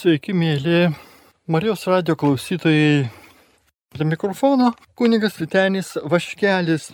Sveiki, 0.00 0.32
mėly 0.32 0.94
Marijos 1.50 1.82
radio 1.84 2.14
klausytojai. 2.16 3.10
Prie 3.92 4.04
mikrofono 4.08 4.70
kunigas 4.96 5.34
Vitenis 5.36 5.90
Vaškelis. 6.08 6.86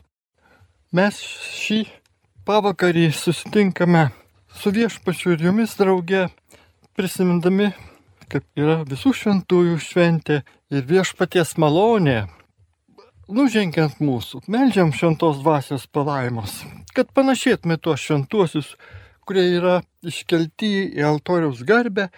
Mes 0.91 1.21
šį 1.23 1.77
pavakarį 2.49 3.05
susitinkame 3.15 4.09
su 4.59 4.73
viešpačiu 4.75 5.37
ir 5.37 5.45
jumis 5.47 5.77
drauge, 5.79 6.25
prisimindami, 6.99 7.69
kaip 8.27 8.43
yra 8.59 8.81
visų 8.91 9.13
šventųjų 9.21 9.77
šventė 9.85 10.41
ir 10.75 10.89
viešpaties 10.89 11.55
malonė. 11.63 12.25
Nužengiant 13.31 14.01
mūsų, 14.03 14.41
melžiam 14.51 14.91
šventos 14.91 15.45
dvasios 15.45 15.85
palaimos, 15.87 16.65
kad 16.91 17.15
panašėtume 17.15 17.79
tuos 17.79 18.03
šventuosius, 18.03 18.73
kurie 19.23 19.47
yra 19.61 19.77
iškelti 20.03 20.73
į 20.97 21.07
altoriaus 21.13 21.63
garbę 21.71 22.09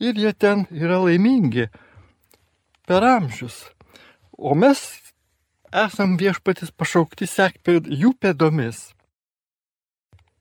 ir 0.00 0.14
jie 0.18 0.32
ten 0.32 0.66
yra 0.70 0.98
laimingi 1.02 1.68
per 2.86 3.02
amžius. 3.02 3.66
O 4.32 4.54
mes 4.54 4.80
esam 5.72 6.16
viešpatis 6.20 6.70
pašaukti 6.70 7.26
sekti 7.26 7.78
jų 8.02 8.14
pėdomis. 8.22 8.92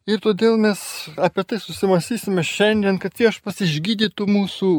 Ir 0.07 0.21
todėl 0.23 0.55
mes 0.61 0.79
apie 1.19 1.43
tai 1.43 1.59
susimastysime 1.59 2.45
šiandien, 2.45 2.99
kad 3.01 3.17
viešpas 3.19 3.59
išgydytų 3.65 4.27
mūsų 4.29 4.69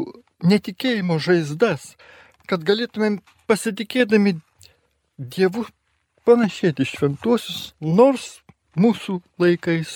netikėjimo 0.49 1.19
žaizdas, 1.21 1.93
kad 2.49 2.63
galėtumėm 2.65 3.19
pasitikėdami 3.49 4.39
Dievu 5.19 5.65
panašėti 6.25 6.85
šventuosius, 6.87 7.73
nors 7.83 8.39
mūsų 8.79 9.19
laikais 9.41 9.91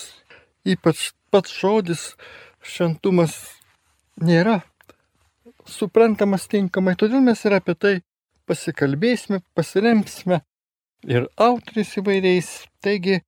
ypač 0.68 1.14
pats 1.32 1.56
žodis 1.56 2.14
šventumas 2.60 3.38
nėra 4.20 4.60
suprantamas 5.70 6.48
tinkamai, 6.52 6.96
todėl 7.00 7.24
mes 7.24 7.40
ir 7.46 7.56
apie 7.58 7.76
tai 7.76 7.94
pasikalbėsime, 8.50 9.42
pasiremsime 9.56 10.42
ir 11.08 11.28
autoriais 11.38 11.94
įvairiais. 12.00 12.50
Taigi 12.84 13.22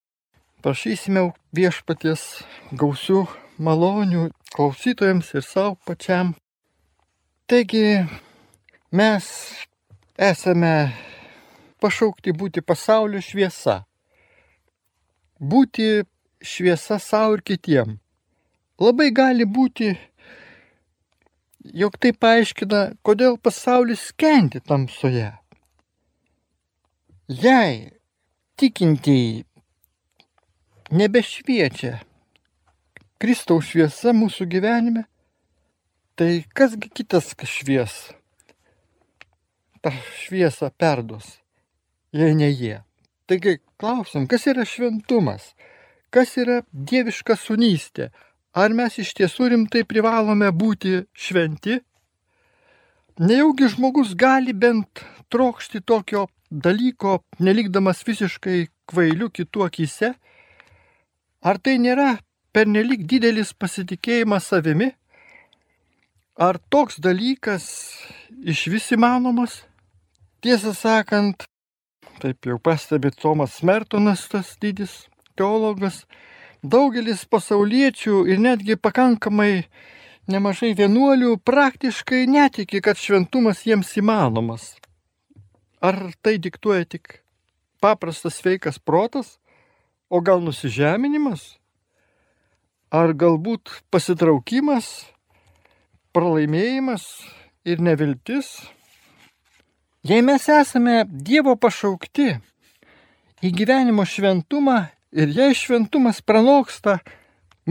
prašysime 0.63 1.30
viešpaties 1.56 2.23
gausių 2.75 3.25
malonių 3.63 4.30
klausytojams 4.56 5.31
ir 5.36 5.45
savo 5.45 5.75
pačiam. 5.88 6.33
Taigi 7.47 8.03
mes 8.91 9.28
esame 10.17 10.73
pašaukti 11.83 12.33
būti 12.33 12.63
pasaulio 12.66 13.22
šviesa. 13.22 13.83
Būti 15.39 16.03
šviesa 16.41 17.00
savo 17.00 17.38
ir 17.38 17.44
kitiem. 17.45 18.00
Labai 18.80 19.11
gali 19.16 19.45
būti, 19.47 19.94
jog 21.73 21.97
tai 22.02 22.11
paaiškina, 22.13 22.81
kodėl 23.05 23.38
pasaulis 23.41 24.11
kendi 24.17 24.61
tamsoje. 24.61 25.31
Jei 27.27 27.95
tikintieji 28.59 29.45
nebešviečia 30.94 31.95
Kristaus 33.17 33.72
šviesa 33.72 34.13
mūsų 34.13 34.45
gyvenime, 34.52 35.07
tai 36.16 36.45
kasgi 36.53 36.91
kitas 36.94 37.33
švies 37.49 37.95
tą 39.81 39.91
šviesą 40.22 40.69
perduos 40.77 41.39
jei 42.16 42.35
ne 42.35 42.50
jie. 42.50 42.79
Taigi 43.27 43.59
klausim, 43.81 44.27
kas 44.29 44.45
yra 44.52 44.66
šventumas, 44.67 45.53
kas 46.13 46.35
yra 46.39 46.61
dieviška 46.72 47.35
sunystė, 47.39 48.11
ar 48.56 48.73
mes 48.73 48.95
iš 49.03 49.11
tiesų 49.17 49.52
rimtai 49.52 49.84
privalome 49.88 50.50
būti 50.56 51.03
šventi? 51.11 51.81
Nejaugi 53.20 53.70
žmogus 53.75 54.16
gali 54.16 54.53
bent 54.53 55.03
trokšti 55.31 55.81
tokio 55.84 56.25
dalyko, 56.52 57.20
nelikdamas 57.39 58.03
visiškai 58.08 58.66
kvailiu 58.88 59.30
kitų 59.31 59.66
akise? 59.68 60.13
Ar 61.46 61.59
tai 61.59 61.78
nėra 61.79 62.16
pernelik 62.56 63.06
didelis 63.07 63.53
pasitikėjimas 63.53 64.47
savimi? 64.52 64.91
Ar 66.35 66.59
toks 66.72 67.00
dalykas 67.00 67.66
iš 68.44 68.66
vis 68.72 68.90
įmanomas? 68.91 69.62
Tiesą 70.44 70.74
sakant, 70.75 71.46
taip 72.19 72.47
jau 72.47 72.58
pastebi 72.59 73.12
Tomas 73.16 73.62
Mertonas, 73.63 74.28
tas 74.31 74.56
didis 74.62 75.06
teologas, 75.40 76.03
daugelis 76.63 77.25
pasauliečių 77.25 78.25
ir 78.31 78.39
netgi 78.41 78.77
pakankamai 78.77 79.66
nemažai 80.31 80.73
vienuolių 80.77 81.38
praktiškai 81.45 82.25
netiki, 82.29 82.81
kad 82.81 82.97
šventumas 82.97 83.66
jiems 83.66 83.93
įmanomas. 83.99 84.73
Ar 85.81 86.11
tai 86.21 86.38
diktuoja 86.41 86.85
tik 86.89 87.19
paprastas 87.81 88.39
sveikas 88.39 88.79
protas, 88.79 89.38
o 90.09 90.21
gal 90.21 90.41
nusižeminimas? 90.41 91.55
Ar 92.93 93.13
galbūt 93.13 93.81
pasitraukimas, 93.91 95.05
pralaimėjimas 96.16 97.05
ir 97.67 97.81
neviltis? 97.83 98.55
Jei 100.05 100.22
mes 100.22 100.45
esame 100.53 101.03
Dievo 101.09 101.55
pašaukti 101.57 102.35
į 103.45 103.51
gyvenimo 103.57 104.05
šventumą 104.05 104.94
ir 105.16 105.31
jei 105.31 105.56
šventumas 105.56 106.20
pranoksta 106.22 107.00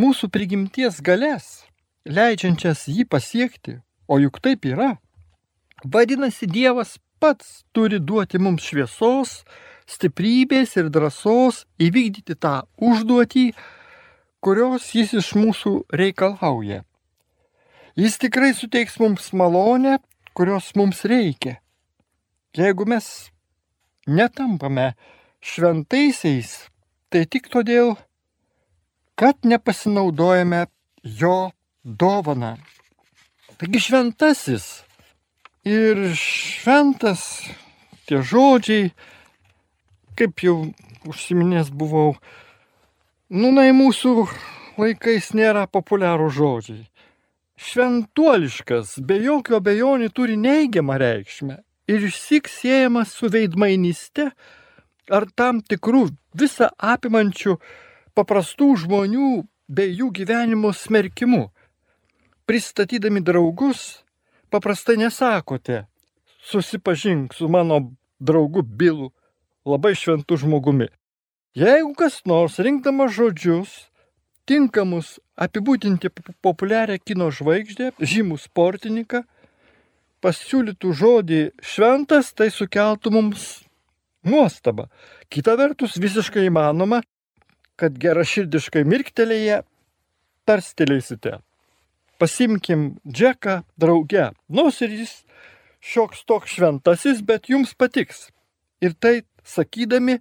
mūsų 0.01 0.31
prigimties 0.33 1.01
galės, 1.05 1.67
leidžiančias 2.09 2.87
jį 2.89 3.05
pasiekti, 3.05 3.79
o 4.09 4.19
juk 4.23 4.41
taip 4.45 4.65
yra, 4.69 4.95
vadinasi 5.85 6.49
Dievas 6.49 6.97
pats 7.21 7.63
turi 7.77 8.01
duoti 8.01 8.41
mums 8.41 8.65
šviesos, 8.65 9.43
stiprybės 9.89 10.75
ir 10.81 10.89
drąsos 10.93 11.65
įvykdyti 11.81 12.37
tą 12.41 12.65
užduotį, 12.81 13.47
kurios 14.45 14.91
jis 14.97 15.15
iš 15.21 15.33
mūsų 15.37 15.75
reikalauja. 15.93 16.83
Jis 17.95 18.19
tikrai 18.19 18.53
suteiks 18.57 18.97
mums 18.99 19.31
malonę, 19.37 20.01
kurios 20.35 20.73
mums 20.75 21.05
reikia. 21.07 21.61
Jeigu 22.57 22.87
mes 22.91 23.07
netampame 24.07 24.95
šventaisiais, 25.45 26.73
tai 27.15 27.29
tik 27.31 27.45
todėl, 27.47 27.93
kad 29.15 29.47
nepasinaudojame 29.47 30.65
jo 31.07 31.53
dovaną. 31.87 32.57
Taigi 33.61 33.79
šventasis 33.85 34.65
ir 35.63 36.01
šventas 36.19 37.23
tie 38.09 38.19
žodžiai, 38.19 38.89
kaip 40.19 40.43
jau 40.43 40.57
užsiminęs 41.07 41.71
buvau, 41.71 42.17
nunai 43.31 43.71
mūsų 43.79 44.27
laikais 44.83 45.31
nėra 45.39 45.69
populiarų 45.71 46.27
žodžiai. 46.35 46.83
Šventuoliškas 47.55 48.99
be 49.07 49.21
jokio 49.23 49.61
abejonių 49.63 50.11
turi 50.11 50.35
neigiamą 50.35 50.99
reikšmę 50.99 51.61
ir 51.95 52.11
išsik 52.11 52.51
siejamas 52.51 53.15
su 53.15 53.31
veidmainyste 53.31 54.33
ar 55.11 55.27
tam 55.37 55.61
tikrų 55.61 56.09
visą 56.37 56.71
apimančių 56.79 57.59
paprastų 58.15 58.71
žmonių 58.85 59.45
bei 59.69 59.95
jų 59.97 60.11
gyvenimo 60.15 60.73
smerkimu. 60.73 61.49
Pristatydami 62.45 63.23
draugus, 63.25 64.05
paprastai 64.53 64.99
nesakote, 65.01 65.87
susipažink 66.45 67.35
su 67.35 67.49
mano 67.49 67.81
draugu 68.21 68.63
Bilu, 68.63 69.13
labai 69.65 69.95
šventu 69.97 70.37
žmogumi. 70.37 70.91
Jeigu 71.55 71.95
kas 71.97 72.21
nors 72.27 72.59
rinkdamas 72.59 73.15
žodžius, 73.17 73.73
tinkamus 74.45 75.19
apibūdinti 75.41 76.11
populiarią 76.45 76.99
kino 77.01 77.31
žvaigždę, 77.33 77.95
žymų 77.99 78.39
sportininką, 78.43 79.23
pasiūlytų 80.25 80.93
žodį 81.01 81.41
šventas, 81.63 82.33
tai 82.37 82.51
sukeltų 82.53 83.13
mums 83.15 83.64
nuostabą. 84.29 84.89
Kita 85.33 85.57
vertus, 85.61 85.99
visiškai 86.01 86.47
įmanoma, 86.49 87.03
kad 87.81 87.97
geraširdiškai 88.01 88.85
mirktelėje 88.87 89.63
tarstelėsite. 90.49 91.39
Pasimkim 92.21 92.95
Džeką 93.09 93.63
drauge, 93.81 94.31
nors 94.49 94.81
ir 94.85 94.95
jis 94.95 95.15
šioks 95.85 96.23
toks 96.29 96.55
šventasis, 96.57 97.25
bet 97.27 97.51
jums 97.51 97.75
patiks. 97.75 98.29
Ir 98.81 98.95
tai 98.95 99.25
sakydami, 99.45 100.21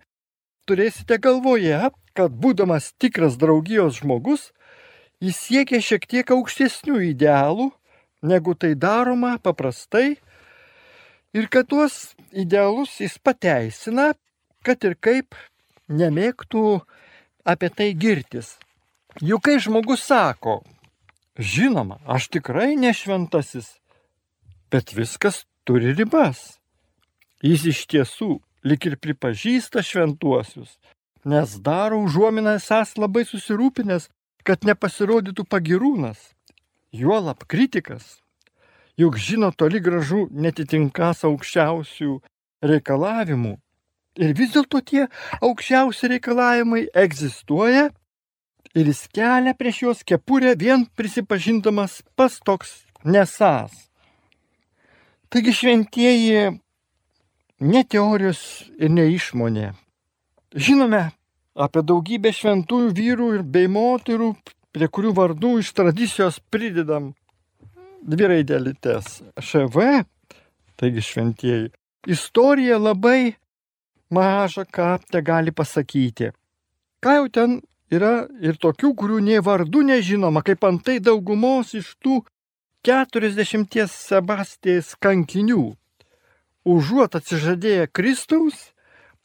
turėsite 0.67 1.19
galvoje, 1.21 1.91
kad 2.17 2.33
būdamas 2.33 2.91
tikras 2.99 3.37
draugijos 3.39 4.01
žmogus, 4.01 4.51
jis 5.23 5.39
siekia 5.39 5.79
šiek 5.81 6.05
tiek 6.09 6.33
aukštesnių 6.35 6.99
idealų 7.13 7.71
negu 8.23 8.55
tai 8.55 8.73
daroma 8.75 9.37
paprastai 9.43 10.17
ir 11.33 11.49
kad 11.53 11.69
tuos 11.69 12.13
idealus 12.31 12.99
jis 13.01 13.17
pateisina, 13.19 14.13
kad 14.63 14.83
ir 14.87 14.95
kaip 14.95 15.35
nemėgtų 15.89 16.81
apie 17.45 17.69
tai 17.69 17.93
girtis. 17.93 18.55
Juk 19.21 19.43
kai 19.45 19.59
žmogus 19.61 20.05
sako, 20.07 20.61
Žinoma, 21.37 21.97
aš 22.05 22.27
tikrai 22.29 22.75
nešventasis, 22.77 23.79
bet 24.69 24.93
viskas 24.93 25.47
turi 25.65 25.95
ribas. 25.97 26.59
Jis 27.41 27.65
iš 27.71 27.79
tiesų 27.89 28.35
lik 28.61 28.85
ir 28.85 28.99
pripažįsta 29.01 29.81
šventuosius, 29.81 30.77
nes 31.25 31.57
daro 31.65 32.03
užuominą 32.05 32.53
esas 32.59 32.93
labai 33.01 33.25
susirūpinęs, 33.25 34.11
kad 34.45 34.61
nepasirodytų 34.61 35.47
pagirūnas, 35.49 36.21
juolap 36.93 37.47
kritikas. 37.49 38.21
Juk 38.97 39.17
žino 39.17 39.49
toli 39.57 39.79
gražu 39.81 40.27
netitinkas 40.29 41.23
aukščiausių 41.25 42.19
reikalavimų. 42.61 43.55
Ir 44.21 44.33
vis 44.37 44.51
dėlto 44.53 44.83
tie 44.85 45.07
aukščiausi 45.41 46.11
reikalavimai 46.11 46.83
egzistuoja 47.03 47.87
ir 48.77 48.89
jis 48.91 49.07
kelia 49.17 49.55
prieš 49.57 49.79
juos 49.85 50.03
kepurę 50.05 50.53
vien 50.59 50.85
prisipažindamas 50.97 52.03
pas 52.15 52.37
toks 52.45 52.83
nesas. 53.05 53.73
Taigi 55.33 55.55
šventieji 55.57 56.53
ne 57.65 57.83
teorijos 57.89 58.43
ir 58.77 58.93
ne 58.93 59.07
išmonė. 59.15 59.71
Žinome 60.53 61.01
apie 61.65 61.81
daugybę 61.81 62.29
šventųjų 62.29 62.93
vyrų 62.93 63.33
ir 63.39 63.43
bei 63.55 63.65
moterų, 63.65 64.35
prie 64.73 64.85
kurių 64.85 65.17
vardų 65.17 65.57
iš 65.65 65.73
tradicijos 65.73 66.37
pridedam 66.53 67.15
dvi 68.03 68.29
raidelitės 68.31 69.21
ŠV, 69.39 70.03
taigi 70.79 71.03
šventieji. 71.03 71.71
Istorija 72.07 72.79
labai 72.81 73.35
maža 74.13 74.65
ką 74.67 74.97
te 75.09 75.21
gali 75.23 75.53
pasakyti. 75.55 76.33
Ką 77.03 77.15
jau 77.19 77.29
ten 77.31 77.61
yra 77.93 78.27
ir 78.43 78.59
tokių, 78.59 78.93
kurių 78.99 79.21
nie 79.23 79.39
vardų 79.43 79.85
nežinoma, 79.91 80.43
kaip 80.43 80.63
antai 80.67 80.99
daugumos 80.99 81.73
iš 81.77 81.95
tų 82.03 82.21
40 82.83 83.87
Sebastijais 83.87 84.91
kankinių 84.99 85.71
užuot 86.65 87.15
atsižadėję 87.19 87.87
Kristaus, 87.91 88.71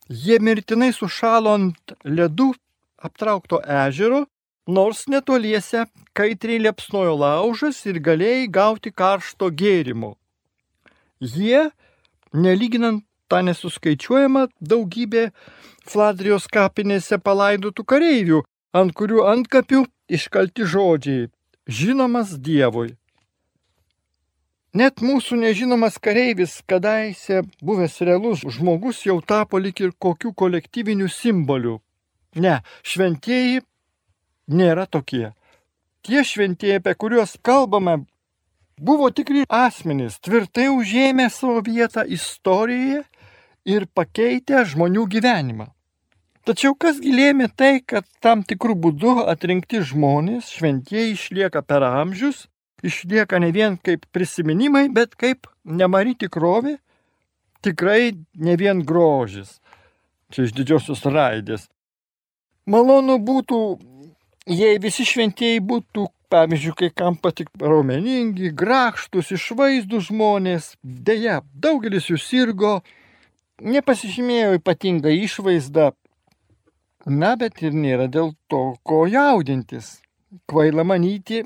jie 0.09 0.39
mirtinai 0.43 0.91
sušalo 0.95 1.55
ant 1.59 1.95
ledų 2.05 2.53
aptraukto 2.99 3.61
ežero, 3.63 4.27
nors 4.67 5.07
netoliese 5.09 5.87
kaitriai 6.19 6.63
liepsnojo 6.65 7.15
laužas 7.23 7.79
ir 7.91 8.01
galėjai 8.09 8.49
gauti 8.59 8.91
karšto 9.03 9.51
gėrimo. 9.61 10.17
Jie, 11.21 11.71
nelyginant 12.33 13.05
tą 13.29 13.43
nesuskaičiuojamą 13.47 14.49
daugybę 14.61 15.31
Fladrijos 15.89 16.47
kapinėse 16.53 17.17
palaidotų 17.25 17.85
kareivių, 17.93 18.43
ant 18.77 18.93
kurių 18.93 19.25
antkapių 19.33 19.85
iškalti 20.19 20.67
žodžiai- 20.73 21.29
žinomas 21.79 22.35
Dievui. 22.37 22.97
Net 24.75 25.01
mūsų 25.01 25.39
nežinomas 25.41 25.97
kareivis, 25.99 26.61
kadaise 26.69 27.41
buvęs 27.65 28.01
realus 28.05 28.45
žmogus, 28.45 29.01
jau 29.07 29.21
tapo 29.25 29.59
lik 29.59 29.81
ir 29.81 29.93
kokių 29.97 30.35
kolektyvinių 30.35 31.09
simbolių. 31.09 31.81
Ne, 32.37 32.61
šventieji 32.85 33.63
nėra 34.49 34.85
tokie. 34.87 35.33
Tie 36.09 36.25
šventieji, 36.25 36.81
apie 36.81 36.95
kuriuos 36.97 37.37
kalbame, 37.45 37.99
buvo 38.81 39.11
tikri 39.13 39.45
asmenys, 39.53 40.17
tvirtai 40.25 40.71
užėmę 40.73 41.29
savo 41.33 41.61
vietą 41.67 42.07
istorijoje 42.09 43.03
ir 43.69 43.89
pakeitę 43.93 44.65
žmonių 44.73 45.05
gyvenimą. 45.15 45.69
Tačiau 46.49 46.73
kas 46.73 47.03
gilėmė 47.05 47.51
tai, 47.53 47.75
kad 47.85 48.09
tam 48.25 48.41
tikrų 48.41 48.79
būdų 48.87 49.19
atrinkti 49.29 49.83
žmonės, 49.85 50.49
šventieji 50.57 51.13
išlieka 51.19 51.61
per 51.61 51.85
amžius 51.85 52.47
išlieka 52.83 53.39
ne 53.39 53.51
vien 53.53 53.77
kaip 53.77 54.07
prisiminimai, 54.13 54.89
bet 54.93 55.17
kaip 55.19 55.49
nemari 55.65 56.15
tikrovė, 56.19 56.79
tikrai 57.65 58.15
ne 58.35 58.57
vien 58.57 58.85
grožis. 58.87 59.59
Čia 60.33 60.47
iš 60.47 60.55
didžiosios 60.55 61.05
raidės. 61.09 61.69
Malonu 62.69 63.17
būtų, 63.25 63.59
jei 64.49 64.79
visi 64.81 65.05
šventieji 65.05 65.61
būtų, 65.65 66.07
pavyzdžiui, 66.33 66.75
kai 66.77 66.89
kam 66.97 67.17
patik 67.21 67.51
raumeningi, 67.61 68.51
grakštus, 68.57 69.33
išvaizdų 69.37 70.01
žmonės. 70.09 70.73
Deja, 70.83 71.41
daugelis 71.55 72.09
jų 72.11 72.19
sirgo, 72.21 72.73
nepasižymėjo 73.61 74.59
ypatingą 74.59 75.13
išvaizdą. 75.25 75.93
Na, 77.09 77.37
bet 77.41 77.63
ir 77.65 77.73
nėra 77.73 78.09
dėl 78.13 78.35
to, 78.53 78.75
ko 78.85 79.07
jaudintis. 79.09 79.99
Kvaila 80.49 80.85
manyti, 80.85 81.43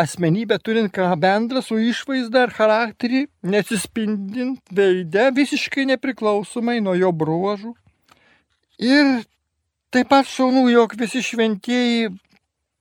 asmenybę 0.00 0.58
turint 0.64 0.92
ką 0.92 1.10
bendrą 1.20 1.60
su 1.62 1.76
išvaizda 1.78 2.46
ar 2.46 2.54
charakterį, 2.56 3.26
nesispindint 3.44 4.62
veide 4.72 5.28
visiškai 5.36 5.84
nepriklausomai 5.92 6.80
nuo 6.80 6.96
jo 6.96 7.12
bruožų. 7.12 7.74
Ir 8.80 9.20
taip 9.94 10.08
pat 10.10 10.26
šaunu, 10.26 10.64
jog 10.72 10.96
visi 10.98 11.22
šventieji 11.22 12.08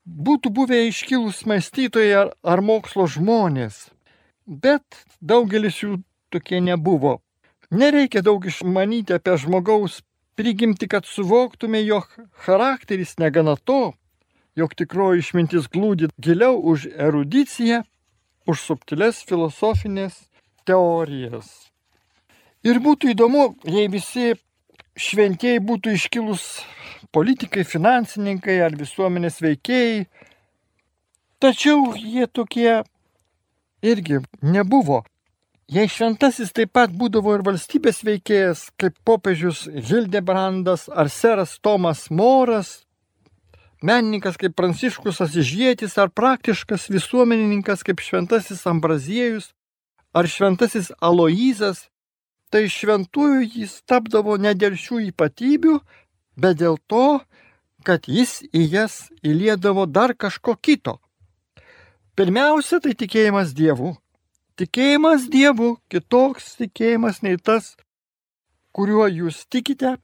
būtų 0.06 0.52
buvę 0.52 0.80
iškilus 0.90 1.44
mąstytojai 1.48 2.14
ar, 2.22 2.32
ar 2.44 2.62
mokslo 2.62 3.08
žmonės. 3.08 3.90
Bet 4.46 5.06
daugelis 5.22 5.80
jų 5.84 6.04
tokie 6.30 6.60
nebuvo. 6.62 7.22
Nereikia 7.72 8.22
daug 8.22 8.46
išmanyti 8.46 9.16
apie 9.16 9.38
žmogaus 9.40 10.02
prigimti, 10.36 10.88
kad 10.88 11.06
suvoktume, 11.06 11.82
jog 11.86 12.10
charakteris 12.46 13.18
negana 13.18 13.56
to, 13.56 13.94
jog 14.56 14.76
tikroji 14.76 15.24
išmintis 15.24 15.70
glūdi 15.72 16.10
giliau 16.22 16.60
už 16.60 16.88
erudiciją, 16.92 17.84
už 18.46 18.60
subtiles 18.60 19.24
filosofinės 19.26 20.28
teorijas. 20.68 21.72
Ir 22.64 22.80
būtų 22.84 23.14
įdomu, 23.14 23.54
jei 23.68 23.90
visi 23.92 24.36
šventieji 25.00 25.62
būtų 25.64 25.96
iškilus 25.98 26.44
politikai, 27.14 27.64
finansininkai 27.68 28.60
ar 28.66 28.76
visuomenės 28.78 29.40
veikėjai, 29.44 30.06
tačiau 31.44 31.94
jie 31.98 32.28
tokie 32.28 32.82
irgi 33.84 34.22
nebuvo. 34.42 35.04
Jei 35.74 35.88
šventasis 35.90 36.52
taip 36.54 36.74
pat 36.76 36.92
būdavo 36.94 37.34
ir 37.38 37.44
valstybės 37.46 38.04
veikėjas, 38.06 38.68
kaip 38.78 38.98
popiežius 39.08 39.64
Hildebrandas 39.72 40.90
ar 40.92 41.10
seras 41.10 41.56
Tomas 41.64 42.10
Moras, 42.12 42.84
menininkas 43.82 44.38
kaip 44.40 44.56
Pranciškus 44.60 45.22
Asižėtis 45.24 45.96
ar 45.98 46.12
praktiškas 46.12 46.90
visuomenininkas 46.92 47.84
kaip 47.88 48.04
šventasis 48.04 48.62
Ambraziejus 48.70 49.54
ar 50.14 50.30
šventasis 50.30 50.92
Aloizas, 51.02 51.88
tai 52.54 52.68
šventųjų 52.70 53.48
jis 53.58 53.80
tapdavo 53.90 54.38
ne 54.38 54.54
dėl 54.54 54.78
šių 54.78 55.00
ypatybių, 55.10 55.80
bet 56.38 56.60
dėl 56.62 56.78
to, 56.86 57.24
kad 57.84 58.06
jis 58.08 58.44
į 58.54 58.62
jas 58.76 59.00
įliedavo 59.26 59.88
dar 59.90 60.14
kažko 60.14 60.54
kito. 60.62 61.00
Pirmiausia, 62.14 62.78
tai 62.78 62.94
tikėjimas 62.94 63.56
Dievu. 63.58 63.96
Tikėjimas 64.62 65.26
Dievu 65.34 65.80
kitoks 65.90 66.54
tikėjimas 66.60 67.24
nei 67.26 67.40
tas, 67.42 67.74
kuriuo 68.70 69.08
jūs 69.10 69.48
tikite, 69.50 69.96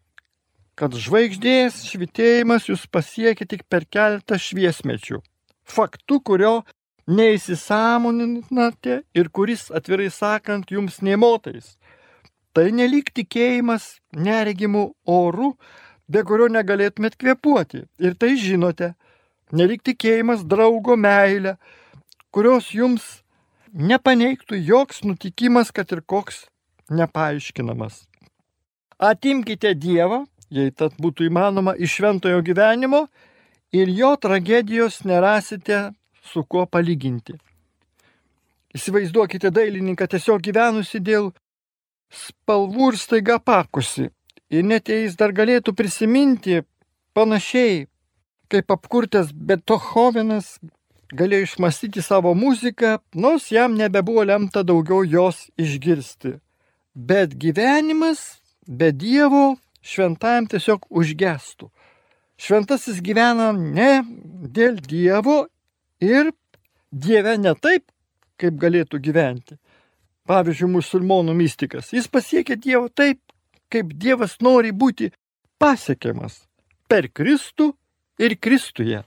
kad 0.74 0.96
žvaigždės 0.98 1.84
švitėjimas 1.86 2.66
jūs 2.72 2.88
pasiekia 2.90 3.46
tik 3.46 3.68
per 3.70 3.86
keletą 3.86 4.40
šviesmečių. 4.42 5.22
Faktu, 5.70 6.18
kurio 6.26 6.56
neįsisamoninate 7.10 9.04
ir 9.14 9.30
kuris, 9.30 9.68
atvirai 9.70 10.10
sakant, 10.14 10.74
jums 10.74 11.02
nemotais. 11.06 11.76
Tai 12.54 12.66
nelik 12.76 13.12
tikėjimas 13.16 14.00
neregimų 14.16 14.86
orų, 15.10 15.54
be 16.10 16.24
kurio 16.26 16.50
negalėtumėt 16.52 17.20
kvepuoti. 17.20 17.84
Ir 18.02 18.18
tai 18.18 18.34
žinote, 18.42 18.94
nelik 19.54 19.84
tikėjimas 19.86 20.44
draugo 20.50 20.98
meilė, 20.98 21.58
kurios 22.34 22.72
jums 22.74 23.22
nepaneigtų 23.74 24.58
joks 24.66 25.04
nutikimas, 25.06 25.70
kad 25.72 25.92
ir 25.94 26.02
koks 26.02 26.48
nepaaiškinamas. 26.90 28.08
Atimkite 29.00 29.76
Dievą 29.78 30.26
jei 30.50 30.72
tad 30.74 30.98
būtų 31.02 31.30
įmanoma, 31.30 31.76
iš 31.78 32.00
šventojo 32.00 32.42
gyvenimo 32.46 33.06
ir 33.76 33.90
jo 33.94 34.16
tragedijos 34.22 35.04
nerasite 35.06 35.90
su 36.26 36.44
kuo 36.44 36.66
palyginti. 36.66 37.38
Įsivaizduokite 38.76 39.50
dailininką 39.54 40.06
tiesiog 40.10 40.42
gyvenusi 40.46 41.02
dėl 41.02 41.32
spalvų 42.10 42.94
ir 42.94 43.00
staiga 43.00 43.38
pakusi. 43.40 44.10
Ir 44.50 44.66
net 44.66 44.90
jei 44.90 45.06
jis 45.06 45.16
dar 45.20 45.34
galėtų 45.36 45.76
prisiminti 45.78 46.64
panašiai, 47.14 47.86
kaip 48.50 48.72
apkurtas 48.74 49.32
Betohovenas 49.34 50.58
galėjo 51.14 51.48
išmastyti 51.48 52.02
savo 52.06 52.34
muziką, 52.38 52.98
nors 53.14 53.50
jam 53.54 53.78
nebebuvo 53.78 54.24
lemta 54.26 54.64
daugiau 54.66 55.06
jos 55.06 55.48
išgirsti. 55.58 56.38
Bet 56.94 57.36
gyvenimas 57.38 58.40
be 58.66 58.92
Dievo 58.94 59.58
šventajam 59.86 60.50
tiesiog 60.50 60.86
užgestų. 60.90 61.70
Šventasis 62.40 63.02
gyvena 63.04 63.52
ne 63.54 64.02
dėl 64.56 64.80
Dievo 64.82 65.44
ir 66.02 66.32
Dieve 66.90 67.36
ne 67.38 67.54
taip, 67.54 67.86
kaip 68.40 68.56
galėtų 68.58 69.02
gyventi. 69.04 69.60
Pavyzdžiui, 70.30 70.70
musulmonų 70.76 71.34
mystikas. 71.34 71.90
Jis 71.96 72.06
pasiekia 72.12 72.58
Dievą 72.60 72.90
taip, 72.94 73.22
kaip 73.74 73.94
Dievas 73.98 74.38
nori 74.46 74.70
būti 74.70 75.10
pasiekiamas 75.62 76.44
per 76.90 77.10
Kristų 77.10 77.72
ir 78.22 78.36
Kristuje. 78.38 79.04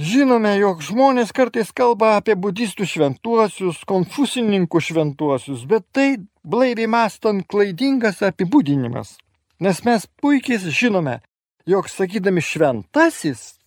Žinome, 0.00 0.54
jog 0.56 0.80
žmonės 0.80 1.34
kartais 1.36 1.68
kalba 1.76 2.14
apie 2.16 2.32
budistų 2.32 2.86
šventuosius, 2.88 3.82
konfusininkų 3.84 4.80
šventuosius, 4.80 5.66
bet 5.68 5.84
tai 5.92 6.16
blaiviai 6.42 6.88
mastant 6.88 7.44
klaidingas 7.44 8.22
apibūdinimas. 8.24 9.18
Nes 9.60 9.84
mes 9.84 10.08
puikiai 10.18 10.72
žinome, 10.72 11.20
jog 11.68 11.92
sakydami 11.92 12.40
šventasis, 12.40 13.60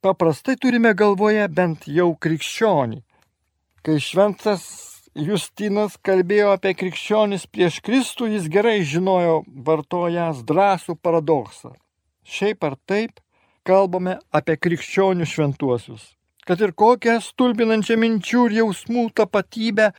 paprastai 0.00 0.56
turime 0.56 0.94
galvoje 0.96 1.44
bent 1.52 1.84
jau 1.84 2.14
krikščionį. 2.16 3.02
Kai 3.84 4.00
šventas 4.02 4.64
Justinas 5.16 5.96
kalbėjo 6.04 6.52
apie 6.52 6.74
krikščionis 6.76 7.46
prieš 7.48 7.80
Kristų, 7.84 8.28
jis 8.34 8.48
gerai 8.52 8.82
žinojo 8.84 9.42
vartojas 9.64 10.42
drąsų 10.44 10.98
paradoksą. 11.00 11.72
Šiaip 12.24 12.64
ar 12.64 12.76
taip, 12.86 13.20
kalbame 13.64 14.18
apie 14.32 14.56
krikščionių 14.56 15.26
šventuosius. 15.28 16.14
Kad 16.44 16.60
ir 16.64 16.72
kokią 16.72 17.18
stulbinančią 17.24 17.96
minčių 18.00 18.44
ir 18.48 18.58
jausmų 18.62 19.08
tapatybę 19.16 19.90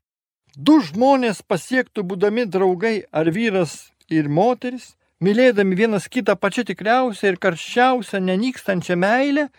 du 0.58 0.80
žmonės 0.82 1.42
pasiektų 1.46 2.06
būdami 2.10 2.46
draugai 2.50 3.04
ar 3.12 3.30
vyras 3.34 3.92
ir 4.10 4.30
moteris, 4.30 4.96
mylėdami 5.22 5.78
vienas 5.78 6.08
kitą 6.10 6.36
pačią 6.40 6.66
tikriausią 6.70 7.34
ir 7.34 7.42
karščiausią 7.42 8.22
nenykstančią 8.26 8.98
meilę, 8.98 9.50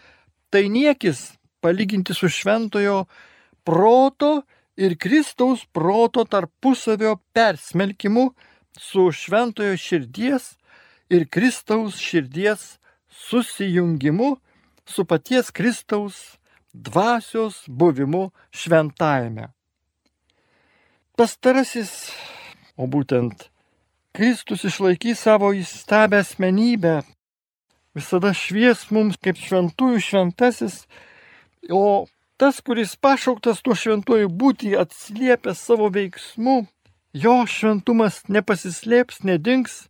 tai 0.50 0.66
niekis 0.68 1.32
palyginti 1.62 2.14
su 2.16 2.30
šventojo 2.32 3.04
proto 3.64 4.40
ir 4.80 4.96
Kristaus 4.98 5.66
proto 5.72 6.24
tarpusavio 6.24 7.16
persmelkimu 7.36 8.30
su 8.78 9.10
šventojo 9.12 9.76
širdies 9.76 10.54
ir 11.12 11.28
Kristaus 11.28 11.98
širdies 12.00 12.78
susijungimu 13.08 14.36
su 14.86 15.04
paties 15.04 15.50
Kristaus 15.50 16.38
dvasios 16.72 17.64
buvimu 17.68 18.30
šventajame. 18.50 19.50
Pastarasis, 21.16 22.12
o 22.76 22.86
būtent 22.86 23.50
Kristus 24.16 24.64
išlaikys 24.64 25.20
savo 25.26 25.50
įstabę 25.52 26.22
asmenybę, 26.24 27.02
visada 27.94 28.32
švies 28.32 28.86
mums 28.94 29.20
kaip 29.20 29.36
šventųjų 29.36 30.00
šventasis, 30.06 30.86
o 31.68 32.06
tas, 32.40 32.60
kuris 32.64 32.94
pašauktas 32.96 33.60
tuo 33.60 33.74
šventuoju 33.76 34.30
būti, 34.32 34.72
atsiliepia 34.80 35.52
savo 35.52 35.90
veiksmu, 35.92 36.62
jo 37.12 37.34
šventumas 37.44 38.22
nepasislėps, 38.32 39.20
nedings 39.28 39.82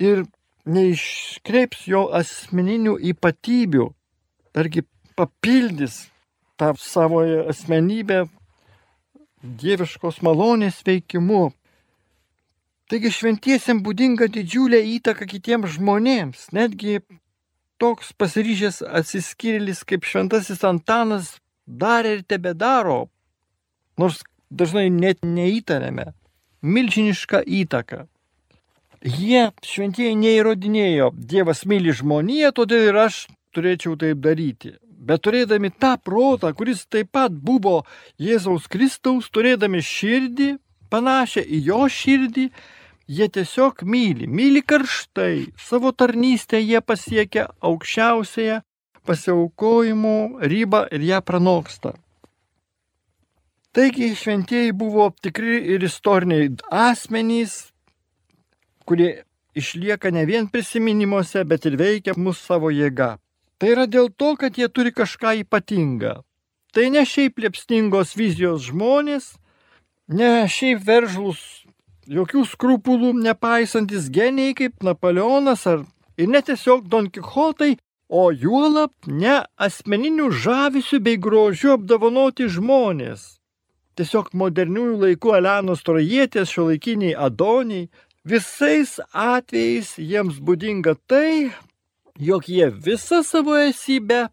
ir 0.00 0.24
neiškreips 0.66 1.84
jo 1.86 2.08
asmeninių 2.18 2.96
ypatybių, 3.12 3.86
targi 4.56 4.82
papildys 5.14 6.08
tą 6.58 6.72
savo 6.80 7.22
asmenybę 7.52 8.24
dieviškos 9.44 10.22
malonės 10.26 10.80
veikimu. 10.86 11.52
Taigi 12.90 13.14
šventiesiam 13.14 13.78
būdinga 13.84 14.26
didžiulė 14.32 14.82
įtaka 14.96 15.28
kitiems 15.30 15.76
žmonėms, 15.78 16.48
netgi 16.56 16.98
toks 17.78 18.10
pasiryžęs 18.18 18.82
atsiskyrėlis 18.82 19.86
kaip 19.88 20.02
šventasis 20.08 20.66
Antanas 20.66 21.34
darė 21.66 22.18
ir 22.18 22.22
tebe 22.28 22.54
daro, 22.54 23.08
nors 23.98 24.22
dažnai 24.50 24.88
net 24.90 25.22
neįtariame, 25.24 26.12
milžinišką 26.62 27.44
įtaką. 27.62 28.04
Jie 29.04 29.50
šventieji 29.60 30.16
neįrodinėjo, 30.16 31.10
Dievas 31.12 31.64
myli 31.68 31.92
žmoniją, 31.92 32.54
todėl 32.56 32.88
ir 32.88 33.00
aš 33.04 33.26
turėčiau 33.52 33.98
taip 34.00 34.22
daryti. 34.24 34.74
Bet 35.04 35.20
turėdami 35.26 35.68
tą 35.76 35.98
protą, 36.00 36.54
kuris 36.56 36.86
taip 36.88 37.10
pat 37.12 37.32
buvo 37.32 37.82
Jėzaus 38.16 38.70
Kristaus, 38.72 39.28
turėdami 39.28 39.82
širdį, 39.84 40.54
panašią 40.88 41.44
į 41.44 41.60
jo 41.66 41.82
širdį, 41.92 42.46
jie 43.12 43.28
tiesiog 43.28 43.84
myli, 43.84 44.24
myli 44.26 44.62
karštai, 44.64 45.50
savo 45.60 45.92
tarnystę 45.92 46.62
jie 46.62 46.80
pasiekia 46.80 47.50
aukščiausiąją 47.60 48.62
pasiaukojimo 49.06 50.40
ribą 50.50 50.86
ir 50.92 51.04
ją 51.10 51.20
pranoksta. 51.22 51.94
Taigi 53.74 54.14
šventieji 54.14 54.72
buvo 54.72 55.08
tikri 55.22 55.56
ir 55.74 55.82
istoriniai 55.82 56.50
asmenys, 56.70 57.54
kurie 58.86 59.24
išlieka 59.54 60.10
ne 60.14 60.24
vien 60.28 60.46
prisiminimuose, 60.46 61.42
bet 61.44 61.66
ir 61.66 61.76
veikia 61.80 62.14
mus 62.16 62.38
savo 62.38 62.70
jėga. 62.70 63.16
Tai 63.58 63.72
yra 63.74 63.86
dėl 63.90 64.10
to, 64.14 64.34
kad 64.38 64.58
jie 64.58 64.68
turi 64.68 64.92
kažką 64.94 65.34
ypatingą. 65.42 66.20
Tai 66.74 66.86
ne 66.90 67.02
šiaip 67.06 67.38
liepsningos 67.42 68.14
vizijos 68.18 68.68
žmonės, 68.68 69.34
ne 70.10 70.30
šiaip 70.50 70.82
veržlus, 70.86 71.42
jokių 72.10 72.44
skrupulų 72.50 73.12
nepaisantis 73.24 74.10
geniai 74.12 74.54
kaip 74.58 74.82
Napoleonas 74.86 75.66
ar 75.70 75.84
ir 76.18 76.30
ne 76.30 76.42
tiesiog 76.42 76.88
Don 76.90 77.10
Kichotai, 77.10 77.76
o 78.08 78.30
juolap 78.32 78.94
ne 79.06 79.42
asmeninių 79.56 80.30
žavisių 80.30 81.00
bei 81.04 81.20
grožių 81.20 81.76
apdovanoti 81.78 82.48
žmonės. 82.48 83.38
Tiesiog 83.94 84.32
moderniųjų 84.34 84.96
laikų 85.04 85.36
Elenos 85.38 85.84
Trojietės, 85.86 86.50
šiuolaikiniai 86.50 87.14
Adoniai, 87.14 87.88
Visais 88.24 89.02
atvejais 89.12 89.98
jiems 90.00 90.38
būdinga 90.40 90.94
tai, 91.04 91.52
jog 92.16 92.46
jie 92.48 92.70
visą 92.72 93.18
savo 93.20 93.52
esybę 93.60 94.30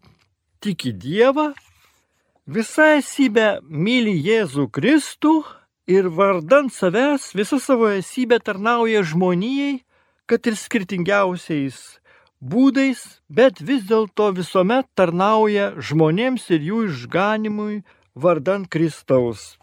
tiki 0.64 0.94
Dievą, 0.96 1.50
visą 2.48 2.86
esybę 3.02 3.60
myli 3.68 4.14
Jėzų 4.16 4.70
Kristų 4.72 5.34
ir 5.92 6.08
vardant 6.08 6.72
savęs 6.72 7.34
visą 7.36 7.60
savo 7.60 7.90
esybę 7.92 8.40
tarnauja 8.40 9.04
žmonijai, 9.04 9.82
kad 10.24 10.48
ir 10.48 10.56
skirtingiausiais 10.56 12.00
būdais, 12.42 13.00
bet 13.30 13.62
vis 13.62 13.86
dėlto 13.86 14.32
visuomet 14.34 14.88
tarnauja 14.98 15.72
žmonėms 15.78 16.50
ir 16.50 16.66
jų 16.68 16.84
išganimui 16.90 17.82
vardant 18.14 18.68
Kristaus. 18.68 19.56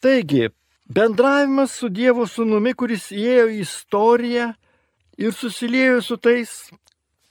Taigi, 0.00 0.48
Bendravimas 0.88 1.74
su 1.76 1.90
Dievo 1.92 2.24
sūnumi, 2.24 2.72
kuris 2.72 3.10
įėjo 3.12 3.48
į 3.52 3.56
istoriją 3.60 4.46
ir 5.20 5.34
susiliejo 5.36 5.98
su 6.00 6.16
tais, 6.16 6.52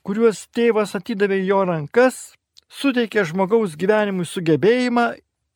kuriuos 0.06 0.44
tėvas 0.53 0.94
atidavė 1.00 1.39
jo 1.41 1.63
rankas, 1.65 2.36
suteikė 2.70 3.24
žmogaus 3.25 3.74
gyvenimui 3.79 4.27
sugebėjimą 4.29 5.08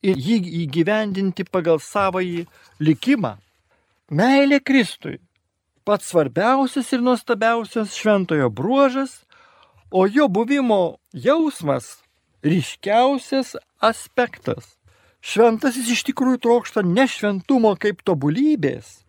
ir 0.02 0.18
jį 0.18 0.38
įgyvendinti 0.64 1.46
pagal 1.46 1.78
savąjį 1.78 2.48
likimą. 2.82 3.36
Meilė 4.10 4.58
Kristui- 4.60 5.20
pats 5.84 6.08
svarbiausias 6.10 6.92
ir 6.92 7.02
nuostabiausias 7.02 7.94
šventojo 7.96 8.48
bruožas, 8.50 9.24
o 9.90 10.06
jo 10.06 10.28
buvimo 10.28 10.96
jausmas- 11.12 12.02
ryškiausias 12.50 13.56
aspektas. 13.80 14.78
Šventasis 15.22 15.90
iš 15.90 16.02
tikrųjų 16.08 16.38
trokšta 16.42 16.82
ne 16.82 17.06
šventumo 17.06 17.76
kaip 17.78 18.02
tobulybės, 18.02 19.04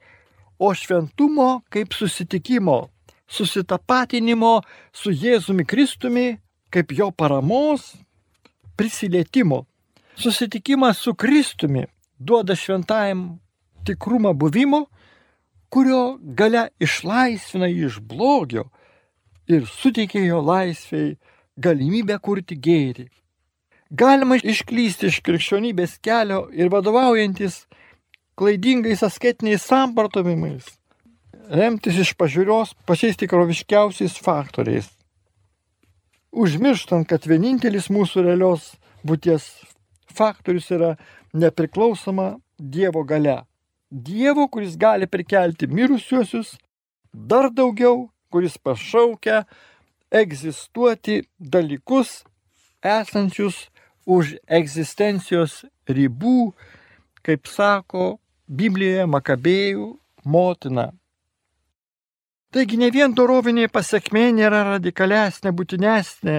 o 0.60 0.74
šventumo 0.74 1.64
kaip 1.70 1.94
susitikimo, 1.94 2.90
susitapatinimo 3.28 4.62
su 4.94 5.10
Jėzumi 5.10 5.66
Kristumi, 5.66 6.38
kaip 6.70 6.92
jo 6.92 7.12
paramos, 7.12 7.96
prisilietimo. 8.78 9.66
Susitikimas 10.16 10.98
su 10.98 11.14
Kristumi 11.14 11.88
duoda 12.20 12.56
šventajam 12.56 13.40
tikrumą 13.86 14.34
buvimo, 14.34 14.86
kurio 15.74 16.20
gale 16.22 16.68
išlaisvina 16.84 17.66
jį 17.72 17.88
iš 17.90 18.00
blogio 18.06 18.68
ir 19.50 19.66
suteikia 19.66 20.22
jo 20.28 20.42
laisviai 20.46 21.16
galimybę 21.58 22.20
kurti 22.22 22.58
gėrį. 22.68 23.08
Galima 23.94 24.38
išklysti 24.38 25.10
iš 25.10 25.20
krikščionybės 25.26 25.98
kelio 26.06 26.46
ir 26.54 26.70
vadovaujantis 26.74 27.64
klaidingais 28.38 29.04
asketiniais 29.06 29.66
sampratovimais, 29.70 30.66
remtis 31.50 32.00
iš 32.02 32.14
pažiūros 32.18 32.74
pačiais 32.90 33.18
tikroviškiausiais 33.22 34.18
faktoriais. 34.26 34.90
Užmirštant, 36.34 37.06
kad 37.10 37.26
vienintelis 37.30 37.92
mūsų 37.94 38.26
realios 38.26 38.72
būties 39.06 39.46
faktorius 40.14 40.70
yra 40.74 40.96
nepriklausoma 41.34 42.36
Dievo 42.58 43.04
gale. 43.06 43.44
Dievo, 43.94 44.48
kuris 44.50 44.74
gali 44.78 45.06
prikelti 45.06 45.68
mirusiuosius, 45.70 46.56
dar 47.14 47.52
daugiau, 47.54 48.10
kuris 48.34 48.58
pašaukia 48.58 49.44
egzistuoti 50.10 51.22
dalykus 51.38 52.24
esančius 52.82 53.68
už 54.10 54.34
egzistencijos 54.50 55.62
ribų, 55.88 56.52
kaip 57.22 57.46
sako 57.48 58.18
Biblijoje 58.50 59.06
Makabėjų 59.08 59.88
motina. 60.26 60.90
Taigi 62.54 62.78
ne 62.78 62.90
vien 62.94 63.14
dorovinė 63.14 63.70
pasiekmė 63.74 64.28
nėra 64.42 64.66
radikalesnė, 64.74 65.54
būtinesnė 65.54 66.38